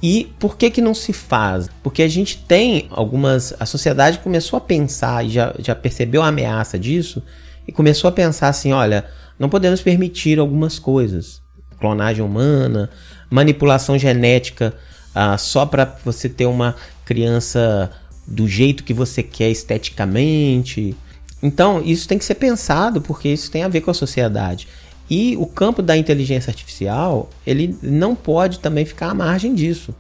[0.01, 1.69] E por que que não se faz?
[1.83, 3.53] Porque a gente tem algumas.
[3.59, 7.21] A sociedade começou a pensar e já, já percebeu a ameaça disso
[7.67, 9.05] e começou a pensar assim: olha,
[9.39, 11.43] não podemos permitir algumas coisas.
[11.81, 12.91] Clonagem humana,
[13.29, 14.73] manipulação genética
[15.15, 17.91] ah, só para você ter uma criança
[18.27, 20.97] do jeito que você quer esteticamente.
[21.43, 24.69] Então, isso tem que ser pensado porque isso tem a ver com a sociedade.
[25.11, 29.95] E o campo da inteligência artificial, ele não pode também ficar à margem disso.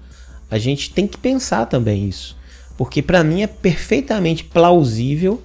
[0.51, 2.37] A gente tem que pensar também isso.
[2.79, 5.43] Porque para mim é perfeitamente plausível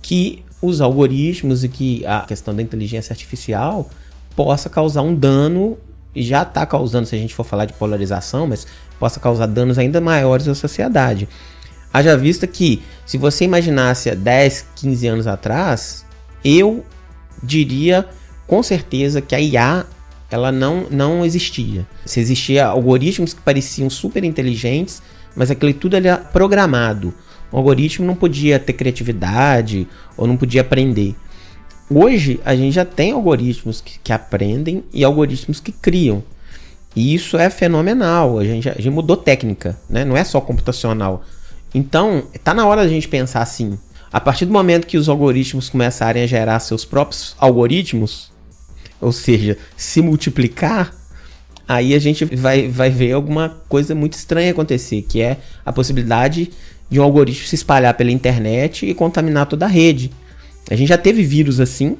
[0.00, 3.90] que os algoritmos e que a questão da inteligência artificial
[4.34, 5.76] possa causar um dano
[6.14, 8.66] e já está causando, se a gente for falar de polarização, mas
[9.02, 11.28] possa causar danos ainda maiores à sociedade.
[11.92, 16.06] Haja vista que, se você imaginasse há 10, 15 anos atrás,
[16.44, 16.86] eu
[17.42, 18.06] diria
[18.46, 19.84] com certeza que a IA
[20.30, 21.84] ela não, não existia.
[22.06, 25.02] Se existia algoritmos que pareciam super inteligentes,
[25.34, 27.12] mas aquele tudo era programado.
[27.50, 31.16] O algoritmo não podia ter criatividade ou não podia aprender.
[31.90, 36.22] Hoje a gente já tem algoritmos que, que aprendem e algoritmos que criam.
[36.94, 38.38] E isso é fenomenal.
[38.38, 40.04] A gente, a gente mudou técnica, né?
[40.04, 41.24] não é só computacional.
[41.74, 43.78] Então, está na hora da gente pensar assim.
[44.12, 48.30] A partir do momento que os algoritmos começarem a gerar seus próprios algoritmos,
[49.00, 50.94] ou seja, se multiplicar,
[51.66, 56.50] aí a gente vai, vai ver alguma coisa muito estranha acontecer, que é a possibilidade
[56.90, 60.10] de um algoritmo se espalhar pela internet e contaminar toda a rede.
[60.70, 61.96] A gente já teve vírus assim,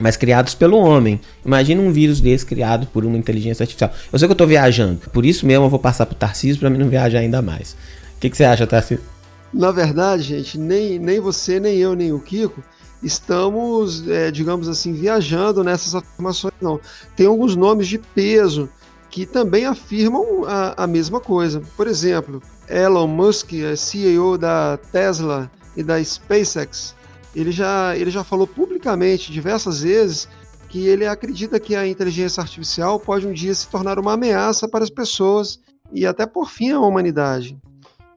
[0.00, 1.20] mas criados pelo homem.
[1.44, 3.92] Imagina um vírus desse criado por uma inteligência artificial.
[4.12, 6.60] Eu sei que eu estou viajando, por isso mesmo eu vou passar para o Tarcísio
[6.60, 7.76] para mim não viajar ainda mais.
[8.16, 9.04] O que, que você acha, Tarcísio?
[9.52, 12.62] Na verdade, gente, nem, nem você, nem eu, nem o Kiko
[13.04, 16.80] estamos, é, digamos assim, viajando nessas afirmações, não.
[17.14, 18.68] Tem alguns nomes de peso
[19.10, 21.62] que também afirmam a, a mesma coisa.
[21.76, 26.94] Por exemplo, Elon Musk, CEO da Tesla e da SpaceX,
[27.34, 30.28] ele já, ele já falou publicamente diversas vezes
[30.68, 34.82] que ele acredita que a inteligência artificial pode um dia se tornar uma ameaça para
[34.84, 35.60] as pessoas
[35.92, 37.56] e até por fim a humanidade.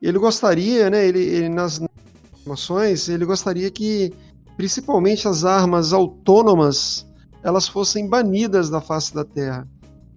[0.02, 1.80] Ele gostaria, né, ele, ele nas
[2.34, 4.14] informações, ele gostaria que
[4.56, 7.06] principalmente as armas autônomas
[7.44, 9.68] elas fossem banidas da face da Terra.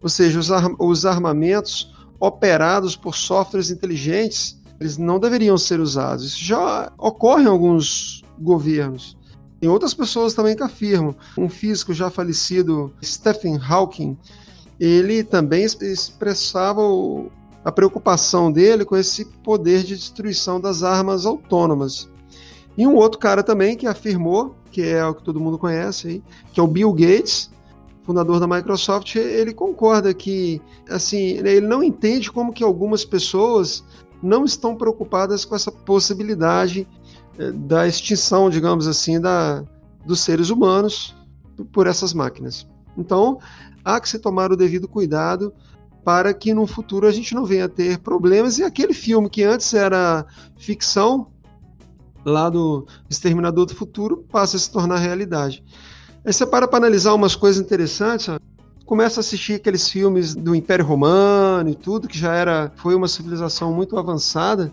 [0.03, 6.25] Ou seja, os, ar os armamentos operados por softwares inteligentes, eles não deveriam ser usados.
[6.25, 9.17] Isso já ocorre em alguns governos.
[9.61, 11.15] Tem outras pessoas também que afirmam.
[11.37, 14.17] Um físico já falecido, Stephen Hawking,
[14.79, 16.81] ele também expressava
[17.63, 22.09] a preocupação dele com esse poder de destruição das armas autônomas.
[22.77, 26.23] E um outro cara também que afirmou, que é o que todo mundo conhece,
[26.53, 27.51] que é o Bill Gates,
[28.03, 33.85] fundador da Microsoft, ele concorda que, assim, ele não entende como que algumas pessoas
[34.23, 36.89] não estão preocupadas com essa possibilidade
[37.55, 39.65] da extinção, digamos assim, da,
[40.05, 41.15] dos seres humanos
[41.73, 42.67] por essas máquinas.
[42.97, 43.39] Então,
[43.85, 45.53] há que se tomar o devido cuidado
[46.05, 49.43] para que no futuro a gente não venha a ter problemas e aquele filme que
[49.43, 50.27] antes era
[50.57, 51.29] ficção,
[52.25, 55.63] lá do Exterminador do Futuro, passe a se tornar realidade.
[56.25, 58.29] Aí você para para analisar umas coisas interessantes.
[58.85, 63.09] começa a assistir aqueles filmes do Império Romano e tudo, que já era foi uma
[63.09, 64.73] civilização muito avançada.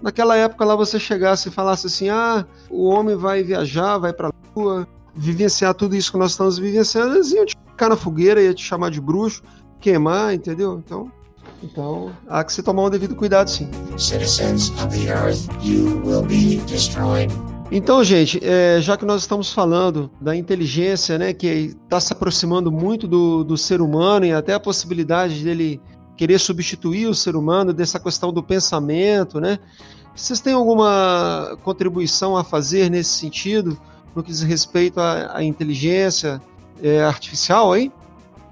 [0.00, 4.28] Naquela época lá você chegasse e falasse assim: "Ah, o homem vai viajar, vai para
[4.28, 8.42] a lua, vivenciar tudo isso que nós estamos vivenciando", eles iam te ficar na fogueira,
[8.42, 9.42] ia te chamar de bruxo,
[9.80, 10.80] queimar, entendeu?
[10.84, 11.10] Então,
[11.62, 13.68] então, há que se tomar um devido cuidado, sim.
[13.96, 17.32] Citizens of the Earth, you will be destroyed.
[17.70, 21.46] Então, gente, é, já que nós estamos falando da inteligência, né, que
[21.84, 25.80] está se aproximando muito do, do ser humano e até a possibilidade dele
[26.18, 29.58] querer substituir o ser humano, dessa questão do pensamento, né?
[30.14, 33.78] Vocês têm alguma contribuição a fazer nesse sentido,
[34.16, 36.42] no que diz respeito à, à inteligência
[36.82, 37.92] é, artificial, hein?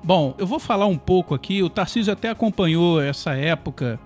[0.02, 1.61] Bom, eu vou falar um pouco aqui.
[1.64, 3.98] O Tarcísio até acompanhou essa época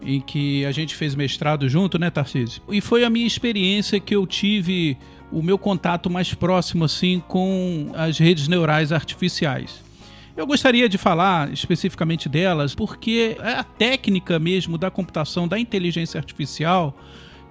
[0.00, 2.62] em que a gente fez mestrado junto, né, Tarcísio?
[2.70, 4.96] E foi a minha experiência que eu tive
[5.32, 9.87] o meu contato mais próximo assim com as redes neurais artificiais.
[10.38, 16.16] Eu gostaria de falar especificamente delas porque é a técnica mesmo da computação, da inteligência
[16.16, 16.96] artificial,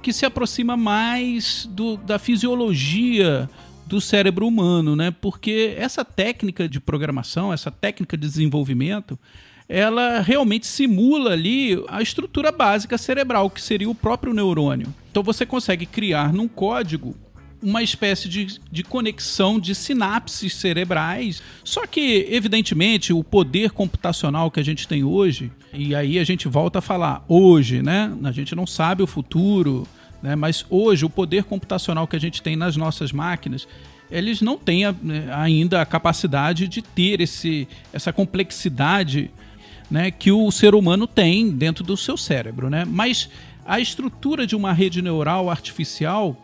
[0.02, 3.50] que se aproxima mais do, da fisiologia
[3.86, 5.12] do cérebro humano, né?
[5.12, 9.20] Porque essa técnica de programação, essa técnica de desenvolvimento,
[9.68, 14.96] ela realmente simula ali a estrutura básica cerebral, que seria o próprio neurônio.
[15.12, 17.18] Então você consegue criar num código
[17.62, 21.42] uma espécie de, de conexão de sinapses cerebrais.
[21.64, 26.48] Só que, evidentemente, o poder computacional que a gente tem hoje, e aí a gente
[26.48, 28.16] volta a falar hoje, né?
[28.24, 29.88] A gente não sabe o futuro,
[30.22, 30.36] né?
[30.36, 33.68] Mas hoje, o poder computacional que a gente tem nas nossas máquinas,
[34.10, 39.30] eles não têm né, ainda a capacidade de ter esse, essa complexidade
[39.90, 42.70] né, que o ser humano tem dentro do seu cérebro.
[42.70, 42.86] Né?
[42.86, 43.30] Mas
[43.66, 46.38] a estrutura de uma rede neural artificial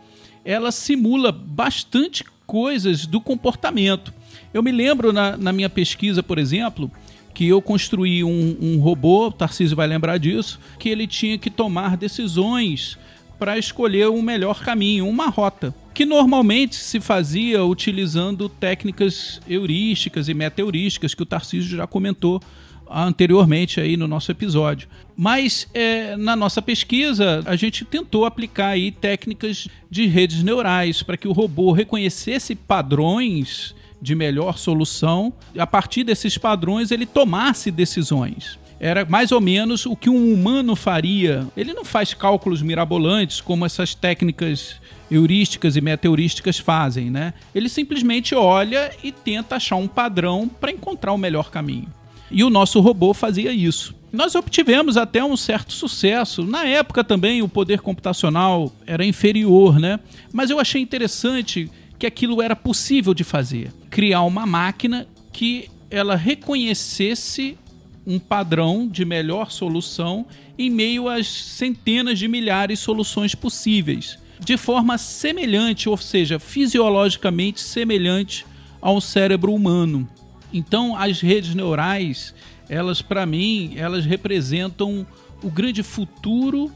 [0.44, 4.12] ela simula bastante coisas do comportamento.
[4.52, 6.90] Eu me lembro na, na minha pesquisa, por exemplo,
[7.32, 11.50] que eu construí um, um robô, o Tarcísio vai lembrar disso, que ele tinha que
[11.50, 12.96] tomar decisões
[13.38, 20.28] para escolher o um melhor caminho, uma rota, que normalmente se fazia utilizando técnicas heurísticas
[20.28, 22.40] e metaheurísticas que o Tarcísio já comentou
[22.90, 24.88] anteriormente aí no nosso episódio.
[25.16, 31.16] Mas é, na nossa pesquisa a gente tentou aplicar aí técnicas de redes neurais para
[31.16, 35.32] que o robô reconhecesse padrões de melhor solução.
[35.56, 40.76] A partir desses padrões ele tomasse decisões era mais ou menos o que um humano
[40.76, 41.46] faria.
[41.56, 44.76] Ele não faz cálculos mirabolantes como essas técnicas
[45.10, 47.32] heurísticas e metaheurísticas fazem, né?
[47.54, 51.88] Ele simplesmente olha e tenta achar um padrão para encontrar o melhor caminho.
[52.34, 53.94] E o nosso robô fazia isso.
[54.12, 56.42] Nós obtivemos até um certo sucesso.
[56.42, 60.00] Na época também o poder computacional era inferior, né?
[60.32, 63.72] Mas eu achei interessante que aquilo era possível de fazer.
[63.88, 67.56] Criar uma máquina que ela reconhecesse
[68.04, 70.26] um padrão de melhor solução
[70.58, 77.60] em meio às centenas de milhares de soluções possíveis, de forma semelhante, ou seja, fisiologicamente
[77.60, 78.44] semelhante
[78.80, 80.08] ao cérebro humano.
[80.54, 82.32] Então, as redes neurais,
[82.68, 85.04] elas para mim, elas representam
[85.42, 86.70] o grande futuro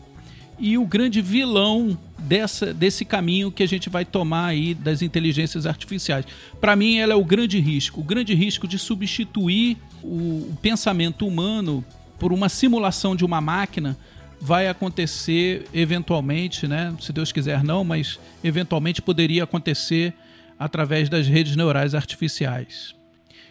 [0.58, 5.64] e o grande vilão dessa, desse caminho que a gente vai tomar aí das inteligências
[5.64, 6.24] artificiais.
[6.60, 11.24] Para mim, ela é o grande risco, o grande risco de substituir o, o pensamento
[11.24, 11.84] humano
[12.18, 13.96] por uma simulação de uma máquina
[14.40, 16.92] vai acontecer eventualmente, né?
[17.00, 20.12] Se Deus quiser não, mas eventualmente poderia acontecer
[20.58, 22.97] através das redes neurais artificiais.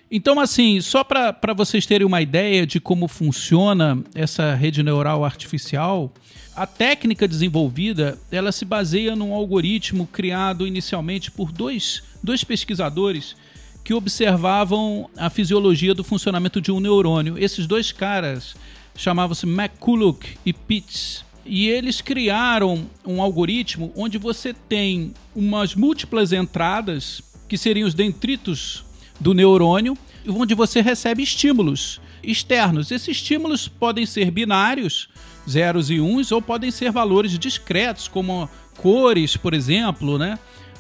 [0.10, 6.13] Então, assim, só para vocês terem uma ideia de como funciona essa rede neural artificial,
[6.56, 13.36] a técnica desenvolvida ela se baseia num algoritmo criado inicialmente por dois, dois pesquisadores
[13.84, 17.38] que observavam a fisiologia do funcionamento de um neurônio.
[17.38, 18.56] Esses dois caras
[18.96, 21.26] chamavam-se McCulloch e Pitts.
[21.46, 28.84] E eles criaram um algoritmo onde você tem umas múltiplas entradas, que seriam os dendritos
[29.20, 32.92] do neurônio, onde você recebe estímulos externos.
[32.92, 35.10] Esses estímulos podem ser binários,
[35.50, 40.38] zeros e uns, ou podem ser valores discretos, como cores, por exemplo, né?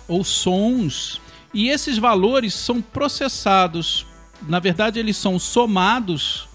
[0.07, 1.21] ou sons.
[1.53, 4.05] E esses valores são processados,
[4.47, 6.47] na verdade, eles são somados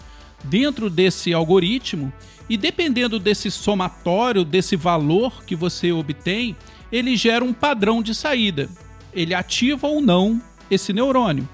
[0.44, 2.12] dentro desse algoritmo,
[2.48, 6.56] e dependendo desse somatório, desse valor que você obtém,
[6.90, 8.68] ele gera um padrão de saída.
[9.14, 11.48] Ele ativa ou não esse neurônio,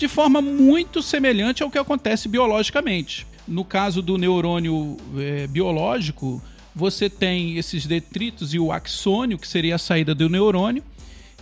[0.00, 3.26] de forma muito semelhante ao que acontece biologicamente.
[3.46, 6.42] No caso do neurônio é, biológico,
[6.74, 10.82] você tem esses detritos e o axônio, que seria a saída do neurônio,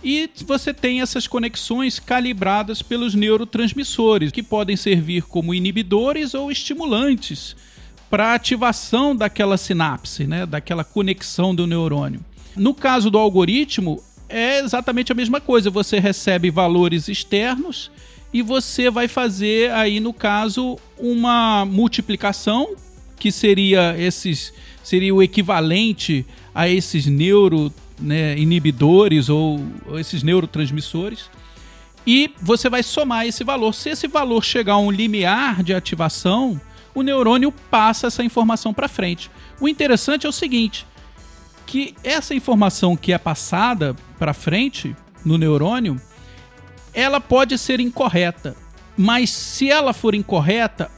[0.03, 7.55] E você tem essas conexões calibradas pelos neurotransmissores, que podem servir como inibidores ou estimulantes
[8.09, 12.21] para ativação daquela sinapse, né, daquela conexão do neurônio.
[12.55, 15.69] No caso do algoritmo, é exatamente a mesma coisa.
[15.69, 17.91] Você recebe valores externos
[18.33, 22.75] e você vai fazer aí no caso uma multiplicação
[23.17, 24.53] que seria esses
[24.83, 31.29] seria o equivalente a esses neuro né, inibidores ou, ou esses neurotransmissores
[32.05, 33.73] e você vai somar esse valor.
[33.73, 36.59] Se esse valor chegar a um limiar de ativação,
[36.95, 39.29] o neurônio passa essa informação para frente.
[39.59, 40.87] O interessante é o seguinte,
[41.65, 46.01] que essa informação que é passada para frente no neurônio,
[46.93, 48.55] ela pode ser incorreta,
[48.97, 50.91] mas se ela for incorreta,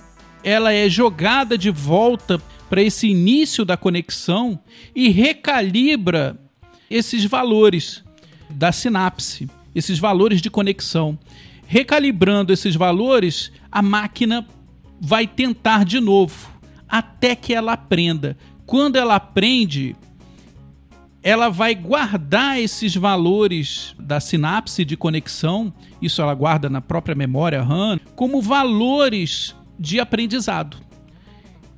[0.43, 4.59] ela é jogada de volta para esse início da conexão
[4.95, 6.39] e recalibra
[6.89, 8.03] esses valores
[8.49, 11.17] da sinapse, esses valores de conexão.
[11.65, 14.45] Recalibrando esses valores, a máquina
[14.99, 16.49] vai tentar de novo,
[16.87, 18.37] até que ela aprenda.
[18.65, 19.95] Quando ela aprende,
[21.23, 27.61] ela vai guardar esses valores da sinapse de conexão, isso ela guarda na própria memória
[27.61, 30.77] RAM, como valores de aprendizado.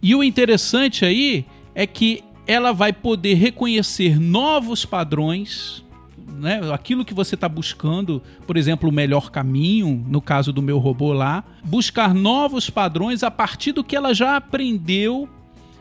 [0.01, 5.83] E o interessante aí é que ela vai poder reconhecer novos padrões,
[6.17, 6.59] né?
[6.73, 11.13] aquilo que você está buscando, por exemplo, o melhor caminho, no caso do meu robô
[11.13, 15.27] lá, buscar novos padrões a partir do que ela já aprendeu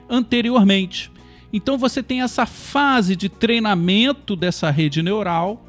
[0.09, 1.12] anteriormente.
[1.53, 5.63] Então você tem essa fase de treinamento dessa rede neural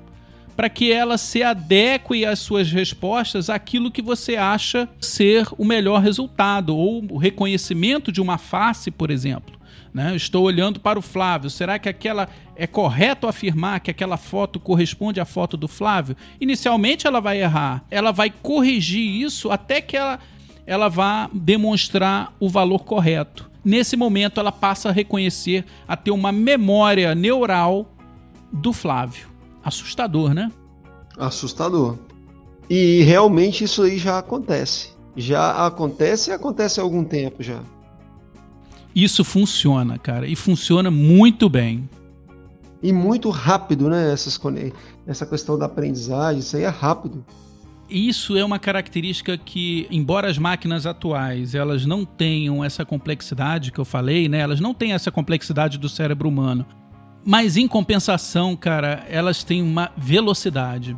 [0.56, 6.02] para que ela se adeque às suas respostas àquilo que você acha ser o melhor
[6.02, 9.60] resultado, ou o reconhecimento de uma face, por exemplo.
[9.92, 10.16] Né?
[10.16, 11.50] Estou olhando para o Flávio.
[11.50, 16.16] Será que aquela é correto afirmar que aquela foto corresponde à foto do Flávio?
[16.40, 17.84] Inicialmente ela vai errar.
[17.90, 20.20] Ela vai corrigir isso até que ela,
[20.66, 26.32] ela vá demonstrar o valor correto nesse momento ela passa a reconhecer, a ter uma
[26.32, 27.92] memória neural
[28.52, 29.28] do Flávio.
[29.64, 30.52] Assustador, né?
[31.18, 31.98] Assustador.
[32.70, 34.92] E realmente isso aí já acontece.
[35.16, 37.62] Já acontece e acontece há algum tempo já.
[38.96, 41.90] Isso funciona, cara, e funciona muito bem.
[42.82, 44.12] E muito rápido, né?
[44.12, 44.40] Essas,
[45.08, 47.26] essa questão da aprendizagem, isso aí é rápido
[47.94, 53.80] isso é uma característica que, embora as máquinas atuais elas não tenham essa complexidade que
[53.80, 54.40] eu falei, né?
[54.40, 56.66] Elas não têm essa complexidade do cérebro humano.
[57.24, 60.98] Mas em compensação, cara, elas têm uma velocidade.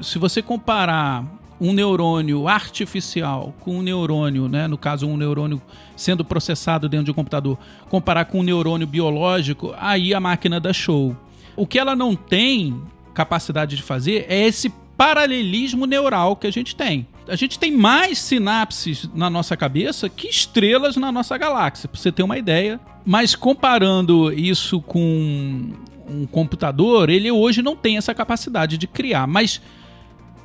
[0.00, 1.24] Se você comparar
[1.60, 5.60] um neurônio artificial com um neurônio, né, no caso um neurônio
[5.96, 7.58] sendo processado dentro de um computador,
[7.88, 11.16] comparar com um neurônio biológico, aí a máquina dá show.
[11.56, 12.80] O que ela não tem
[13.12, 17.06] capacidade de fazer é esse paralelismo neural que a gente tem.
[17.28, 22.10] A gente tem mais sinapses na nossa cabeça que estrelas na nossa galáxia, para você
[22.10, 22.80] ter uma ideia.
[23.06, 25.70] Mas comparando isso com
[26.10, 29.28] um computador, ele hoje não tem essa capacidade de criar.
[29.28, 29.62] Mas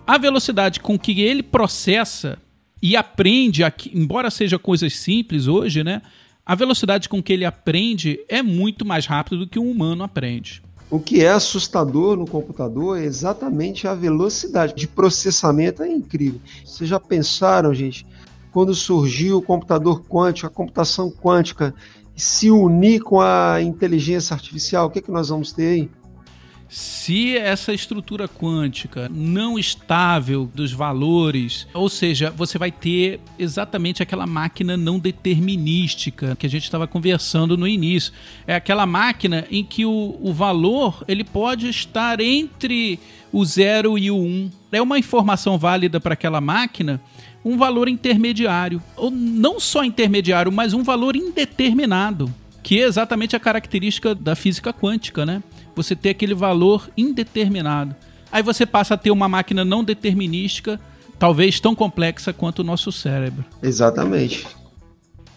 [0.06, 2.38] a velocidade com que ele processa
[2.80, 6.02] e aprende, embora seja coisas simples hoje, né?
[6.46, 10.62] A velocidade com que ele aprende é muito mais rápido do que um humano aprende.
[10.94, 16.40] O que é assustador no computador é exatamente a velocidade de processamento, é incrível.
[16.64, 18.06] Vocês já pensaram, gente,
[18.52, 21.74] quando surgiu o computador quântico, a computação quântica,
[22.16, 25.90] se unir com a inteligência artificial, o que, é que nós vamos ter aí?
[26.74, 34.26] Se essa estrutura quântica não estável dos valores, ou seja, você vai ter exatamente aquela
[34.26, 38.12] máquina não determinística que a gente estava conversando no início.
[38.48, 43.00] É aquela máquina em que o, o valor ele pode estar entre
[43.32, 44.50] o zero e o um.
[44.72, 47.00] É uma informação válida para aquela máquina
[47.46, 48.82] um valor intermediário.
[48.98, 52.34] Ou não só intermediário, mas um valor indeterminado.
[52.64, 55.44] Que é exatamente a característica da física quântica, né?
[55.76, 57.96] Você ter aquele valor indeterminado.
[58.32, 60.80] Aí você passa a ter uma máquina não determinística,
[61.20, 63.46] talvez tão complexa quanto o nosso cérebro.
[63.62, 64.48] Exatamente.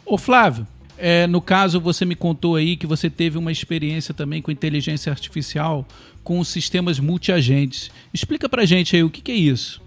[0.05, 0.66] Ô Flávio,
[0.97, 5.11] é, no caso você me contou aí que você teve uma experiência também com inteligência
[5.11, 5.87] artificial
[6.24, 7.91] com sistemas multiagentes.
[8.12, 9.80] Explica pra gente aí o que, que é isso.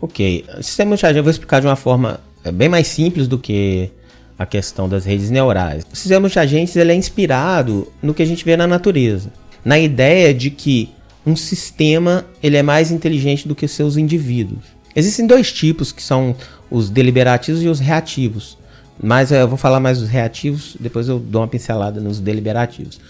[0.00, 3.90] Ok, sistema multiagente eu vou explicar de uma forma é, bem mais simples do que
[4.38, 5.86] a questão das redes neurais.
[5.92, 9.30] O sistema multiagentes ele é inspirado no que a gente vê na natureza
[9.66, 10.90] na ideia de que
[11.26, 14.62] um sistema ele é mais inteligente do que seus indivíduos.
[14.94, 16.36] Existem dois tipos que são
[16.70, 18.56] os deliberativos e os reativos.
[19.02, 23.00] Mas eu vou falar mais dos reativos, depois eu dou uma pincelada nos deliberativos.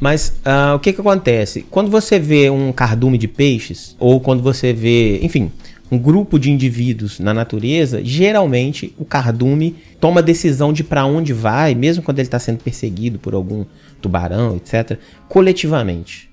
[0.00, 1.66] Mas uh, o que que acontece?
[1.70, 5.52] Quando você vê um cardume de peixes, ou quando você vê, enfim,
[5.90, 11.74] um grupo de indivíduos na natureza, geralmente o cardume toma decisão de para onde vai,
[11.74, 13.64] mesmo quando ele está sendo perseguido por algum
[14.00, 16.28] tubarão, etc., coletivamente.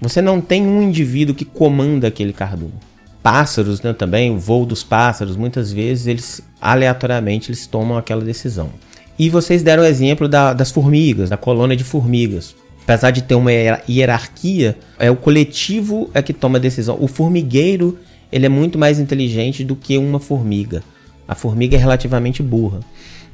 [0.00, 2.74] Você não tem um indivíduo que comanda aquele cardume.
[3.22, 8.70] Pássaros, né, também, o voo dos pássaros, muitas vezes eles aleatoriamente eles tomam aquela decisão.
[9.18, 12.54] E vocês deram o exemplo da, das formigas, da colônia de formigas.
[12.84, 16.96] Apesar de ter uma hierarquia, é o coletivo é que toma a decisão.
[17.00, 17.98] O formigueiro
[18.30, 20.82] ele é muito mais inteligente do que uma formiga.
[21.26, 22.80] A formiga é relativamente burra.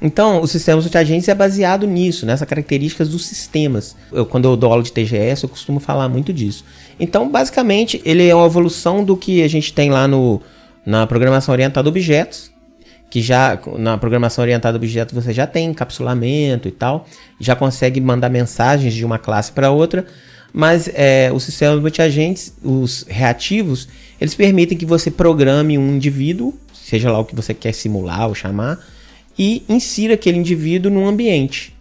[0.03, 3.97] Então, o sistema multiagentes é baseado nisso, nessas características dos sistemas.
[4.13, 6.65] Eu, quando eu dou aula de TGS, eu costumo falar muito disso.
[6.99, 10.43] Então, basicamente, ele é uma evolução do que a gente tem lá no,
[10.85, 12.51] na programação orientada a objetos,
[13.09, 17.07] que já na programação orientada a objetos você já tem encapsulamento e tal,
[17.41, 20.05] já consegue mandar mensagens de uma classe para outra,
[20.53, 23.89] mas é, os sistemas multiagentes, os reativos,
[24.21, 28.35] eles permitem que você programe um indivíduo, seja lá o que você quer simular ou
[28.35, 28.79] chamar,
[29.39, 31.75] e insira aquele indivíduo num ambiente.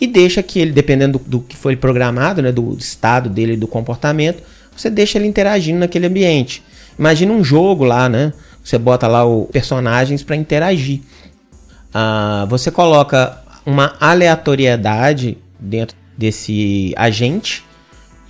[0.00, 3.66] E deixa que ele, dependendo do, do que foi programado, né, do estado dele, do
[3.66, 4.42] comportamento,
[4.76, 6.62] você deixa ele interagindo naquele ambiente.
[6.98, 8.32] Imagina um jogo lá, né?
[8.62, 11.00] Você bota lá os personagens para interagir.
[11.92, 17.64] Ah, você coloca uma aleatoriedade dentro desse agente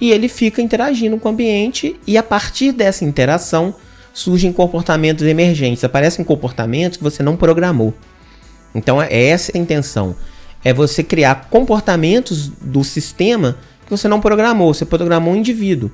[0.00, 3.74] e ele fica interagindo com o ambiente e a partir dessa interação
[4.12, 7.94] surgem comportamentos emergentes, aparecem comportamentos que você não programou.
[8.74, 10.14] Então é essa a intenção,
[10.64, 15.90] é você criar comportamentos do sistema que você não programou, você programou um indivíduo.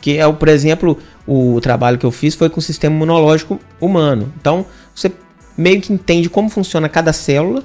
[0.00, 4.32] Que é, por exemplo, o trabalho que eu fiz foi com o sistema imunológico humano.
[4.38, 4.64] Então,
[4.94, 5.10] você
[5.56, 7.64] meio que entende como funciona cada célula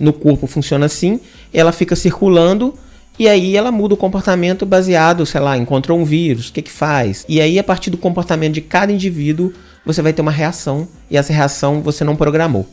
[0.00, 1.20] no corpo funciona assim,
[1.52, 2.74] ela fica circulando
[3.20, 6.70] e aí ela muda o comportamento baseado, sei lá, encontrou um vírus, o que que
[6.70, 7.22] faz?
[7.28, 9.52] E aí a partir do comportamento de cada indivíduo,
[9.84, 12.66] você vai ter uma reação e essa reação você não programou.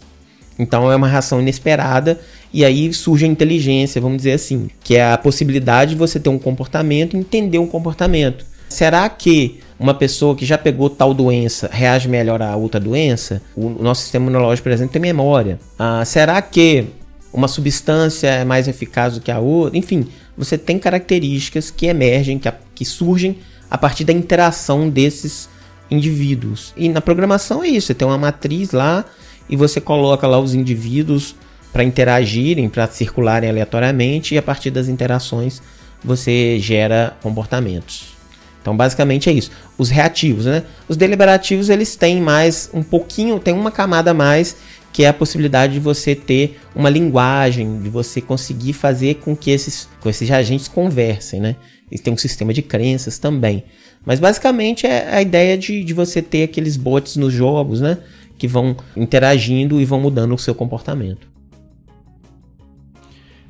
[0.57, 2.17] Então é uma reação inesperada
[2.53, 6.29] e aí surge a inteligência, vamos dizer assim, que é a possibilidade de você ter
[6.29, 8.45] um comportamento entender um comportamento.
[8.69, 13.41] Será que uma pessoa que já pegou tal doença reage melhor a outra doença?
[13.53, 15.59] O nosso sistema imunológico, por exemplo, tem memória.
[15.77, 16.85] Ah, será que
[17.33, 19.77] uma substância é mais eficaz do que a outra?
[19.77, 25.49] Enfim, você tem características que emergem, que, que surgem a partir da interação desses
[25.89, 26.73] indivíduos.
[26.77, 29.03] E na programação é isso, você tem uma matriz lá
[29.49, 31.35] e você coloca lá os indivíduos
[31.73, 35.61] para interagirem, para circularem aleatoriamente e a partir das interações
[36.03, 38.15] você gera comportamentos.
[38.61, 39.49] Então, basicamente é isso.
[39.77, 40.63] Os reativos, né?
[40.89, 44.57] Os deliberativos, eles têm mais um pouquinho, tem uma camada a mais,
[44.97, 49.51] que é a possibilidade de você ter uma linguagem, de você conseguir fazer com que
[49.51, 51.55] esses, com esses agentes conversem, né?
[51.91, 53.63] Eles têm um sistema de crenças também.
[54.03, 57.99] Mas basicamente é a ideia de, de você ter aqueles bots nos jogos, né?
[58.39, 61.27] que vão interagindo e vão mudando o seu comportamento.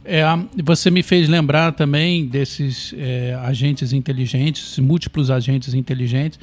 [0.04, 0.24] É,
[0.62, 6.38] você me fez lembrar também desses é, agentes inteligentes, múltiplos agentes inteligentes.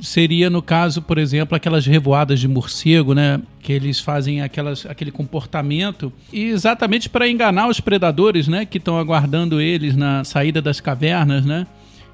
[0.00, 3.40] Seria, no caso, por exemplo, aquelas revoadas de morcego, né?
[3.60, 8.64] Que eles fazem aquelas, aquele comportamento exatamente para enganar os predadores, né?
[8.64, 11.66] Que estão aguardando eles na saída das cavernas, né?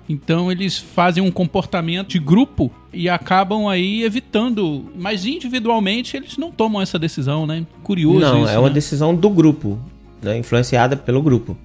[0.08, 6.50] Então eles fazem um comportamento de grupo e acabam aí evitando, mas individualmente eles não
[6.50, 7.66] tomam essa decisão, né?
[7.82, 8.74] Curioso Não, isso, é uma né?
[8.74, 9.78] decisão do grupo,
[10.22, 10.36] né?
[10.38, 11.56] influenciada pelo grupo.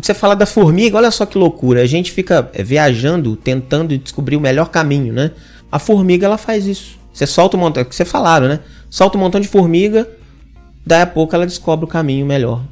[0.00, 1.82] Você fala da formiga, olha só que loucura.
[1.82, 5.32] A gente fica é, viajando, tentando descobrir o melhor caminho, né?
[5.70, 6.98] A formiga ela faz isso.
[7.12, 8.60] Você solta um montão, é que você falaram, né?
[8.88, 10.08] Solta um montão de formiga,
[10.84, 12.64] daí a pouco ela descobre o caminho melhor.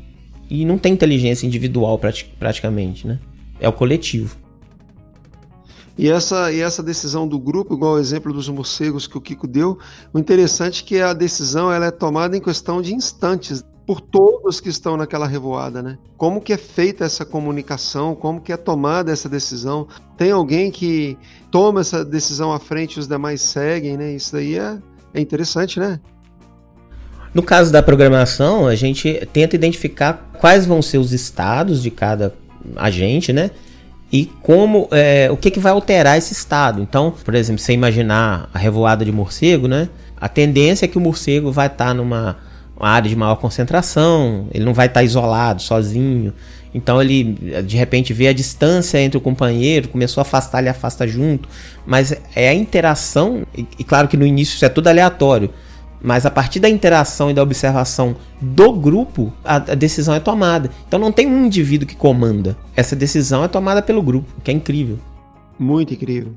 [0.48, 2.00] E não tem inteligência individual
[2.38, 3.18] praticamente, né?
[3.60, 4.36] É o coletivo.
[5.96, 9.46] E essa, e essa decisão do grupo, igual o exemplo dos morcegos que o Kiko
[9.46, 9.78] deu,
[10.14, 14.60] o interessante é que a decisão ela é tomada em questão de instantes por todos
[14.60, 15.98] que estão naquela revoada, né?
[16.16, 19.88] Como que é feita essa comunicação, como que é tomada essa decisão?
[20.16, 21.18] Tem alguém que
[21.50, 24.12] toma essa decisão à frente e os demais seguem, né?
[24.12, 24.78] Isso daí é,
[25.12, 25.98] é interessante, né?
[27.34, 32.32] No caso da programação, a gente tenta identificar quais vão ser os estados de cada
[32.76, 33.50] agente, né?
[34.12, 36.80] e como é, o que, que vai alterar esse estado.
[36.80, 39.88] Então, por exemplo, você imaginar a revoada de morcego, né?
[40.16, 42.49] A tendência é que o morcego vai estar tá numa
[42.88, 46.32] área de maior concentração, ele não vai estar tá isolado, sozinho.
[46.72, 47.24] Então ele
[47.62, 51.48] de repente vê a distância entre o companheiro, começou a afastar, ele afasta junto.
[51.84, 55.50] Mas é a interação, e, e claro que no início isso é tudo aleatório.
[56.02, 60.70] Mas a partir da interação e da observação do grupo, a, a, decisão é tomada.
[60.88, 62.56] Então não tem um indivíduo que comanda.
[62.74, 64.98] Essa decisão é tomada pelo grupo, que é incrível.
[65.58, 66.32] Muito incrível.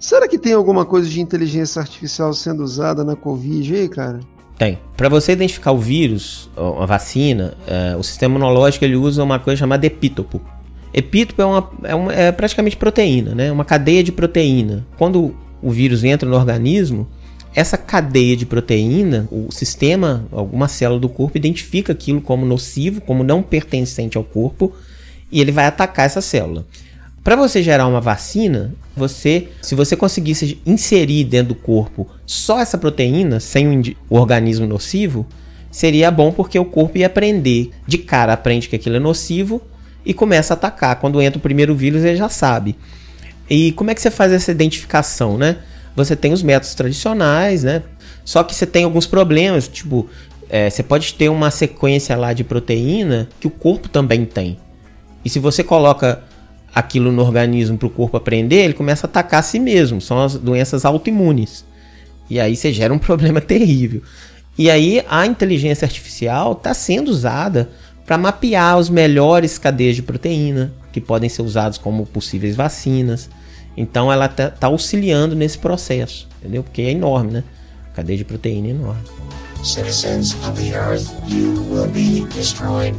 [0.00, 4.20] Será que tem alguma coisa de inteligência artificial sendo usada na Covid aí, cara?
[4.58, 4.76] Tem.
[4.96, 9.60] Para você identificar o vírus, a vacina, é, o sistema imunológico ele usa uma coisa
[9.60, 10.40] chamada epítopo.
[10.92, 13.52] Epítopo é, uma, é, uma, é praticamente proteína, né?
[13.52, 14.84] Uma cadeia de proteína.
[14.96, 17.06] Quando o vírus entra no organismo,
[17.54, 23.22] essa cadeia de proteína, o sistema, alguma célula do corpo identifica aquilo como nocivo, como
[23.22, 24.72] não pertencente ao corpo,
[25.30, 26.66] e ele vai atacar essa célula.
[27.28, 32.78] Para você gerar uma vacina, você, se você conseguisse inserir dentro do corpo só essa
[32.78, 35.26] proteína, sem o, o organismo nocivo,
[35.70, 39.60] seria bom porque o corpo ia aprender, de cara aprende que aquilo é nocivo
[40.06, 40.96] e começa a atacar.
[41.00, 42.74] Quando entra o primeiro vírus, ele já sabe.
[43.50, 45.58] E como é que você faz essa identificação, né?
[45.94, 47.82] Você tem os métodos tradicionais, né?
[48.24, 50.08] Só que você tem alguns problemas, tipo,
[50.48, 54.56] é, você pode ter uma sequência lá de proteína que o corpo também tem.
[55.22, 56.22] E se você coloca
[56.78, 60.00] aquilo no organismo para o corpo aprender, ele começa a atacar a si mesmo.
[60.00, 61.64] São as doenças autoimunes.
[62.30, 64.02] E aí você gera um problema terrível.
[64.56, 67.70] E aí a inteligência artificial está sendo usada
[68.06, 73.28] para mapear os melhores cadeias de proteína que podem ser usados como possíveis vacinas.
[73.76, 76.62] Então ela está tá auxiliando nesse processo, entendeu?
[76.62, 77.44] Porque é enorme, né?
[77.94, 79.02] Cadeia de proteína é enorme.
[79.62, 82.94] Citizens of the Earth, you will be destroyed.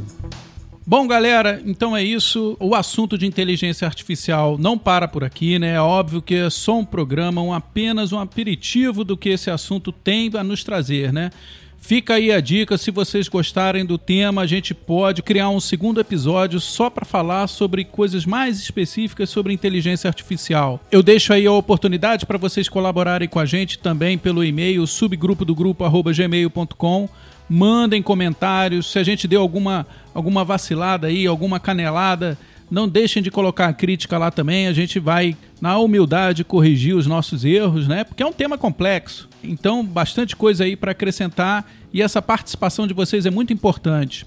[0.89, 2.57] Bom, galera, então é isso.
[2.59, 5.75] O assunto de inteligência artificial não para por aqui, né?
[5.75, 9.91] É óbvio que é só um programa, um, apenas um aperitivo do que esse assunto
[9.91, 11.29] tem a nos trazer, né?
[11.77, 16.01] Fica aí a dica, se vocês gostarem do tema, a gente pode criar um segundo
[16.01, 20.83] episódio só para falar sobre coisas mais específicas sobre inteligência artificial.
[20.91, 25.45] Eu deixo aí a oportunidade para vocês colaborarem com a gente também pelo e-mail subgrupo
[25.45, 27.07] do grupo gmail.com.
[27.49, 32.37] Mandem comentários, se a gente deu alguma alguma vacilada aí, alguma canelada,
[32.69, 34.67] não deixem de colocar a crítica lá também.
[34.67, 38.03] A gente vai, na humildade, corrigir os nossos erros, né?
[38.03, 39.27] Porque é um tema complexo.
[39.43, 44.25] Então, bastante coisa aí para acrescentar e essa participação de vocês é muito importante.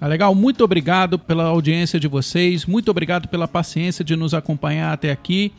[0.00, 0.34] Tá legal?
[0.34, 5.52] Muito obrigado pela audiência de vocês, muito obrigado pela paciência de nos acompanhar até aqui.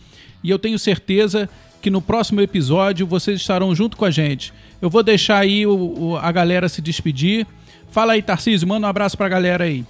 [0.44, 1.50] E eu tenho certeza
[1.82, 4.54] que no próximo episódio vocês estarão junto com a gente.
[4.84, 7.48] Eu vou deixar aí o, o, a galera se despedir.
[7.90, 9.86] Fala aí, Tarcísio, manda um abraço para a galera aí.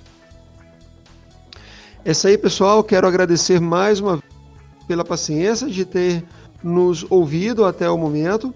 [2.06, 2.84] É isso aí, pessoal.
[2.84, 4.24] Quero agradecer mais uma vez
[4.88, 6.24] pela paciência de ter
[6.64, 8.54] nos ouvido até o momento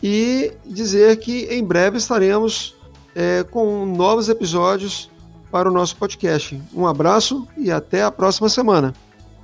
[0.00, 2.76] e dizer que em breve estaremos
[3.12, 5.10] é, com novos episódios
[5.50, 6.62] para o nosso podcast.
[6.72, 8.94] Um abraço e até a próxima semana.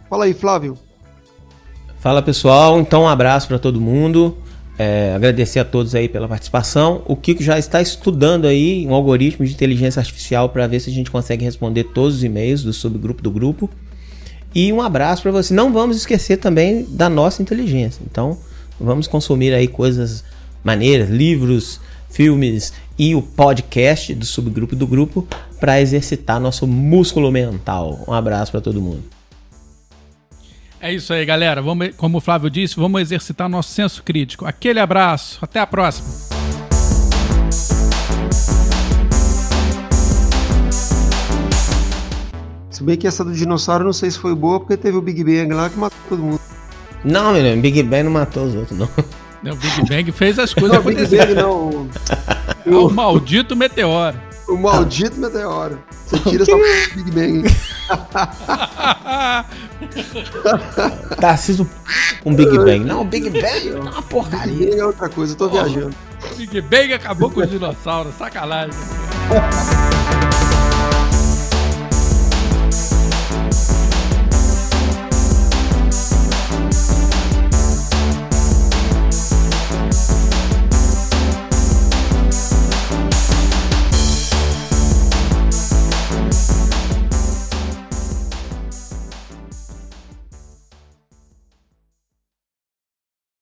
[0.09, 0.79] Fala aí, Flávio.
[1.99, 4.39] Fala pessoal, então um abraço para todo mundo.
[4.79, 7.03] É, agradecer a todos aí pela participação.
[7.05, 10.93] O Kiko já está estudando aí um algoritmo de inteligência artificial para ver se a
[10.93, 13.69] gente consegue responder todos os e-mails do subgrupo do grupo.
[14.55, 15.53] E um abraço para você.
[15.53, 18.01] Não vamos esquecer também da nossa inteligência.
[18.09, 18.39] Então,
[18.81, 20.23] vamos consumir aí coisas
[20.63, 25.27] maneiras, livros, filmes e o podcast do subgrupo do grupo
[25.59, 28.05] para exercitar nosso músculo mental.
[28.07, 29.18] Um abraço para todo mundo.
[30.81, 31.61] É isso aí, galera.
[31.61, 34.47] Vamos, como o Flávio disse, vamos exercitar nosso senso crítico.
[34.47, 35.39] Aquele abraço.
[35.43, 36.09] Até a próxima.
[42.71, 45.25] Se bem que essa do dinossauro não sei se foi boa porque teve o Big
[45.25, 46.41] Bang lá que matou todo mundo.
[47.05, 48.89] Não, menino, Big Bang não matou os outros, não.
[49.43, 51.27] não o Big Bang fez as coisas não, acontecerem.
[51.27, 51.89] Big Bang não.
[52.67, 52.87] O...
[52.87, 54.28] o maldito meteoro.
[54.49, 55.79] O maldito meteoro.
[56.07, 56.57] Você tira essa
[56.97, 57.45] Big Bang.
[61.21, 61.69] Tarcísio
[62.25, 62.81] um Big Bang.
[62.81, 64.53] Não, Big Bang é uma porcaria.
[64.53, 65.95] Big Bang é outra coisa, eu tô oh, viajando.
[66.37, 68.73] Big Bang acabou com o dinossauro, sacanagem.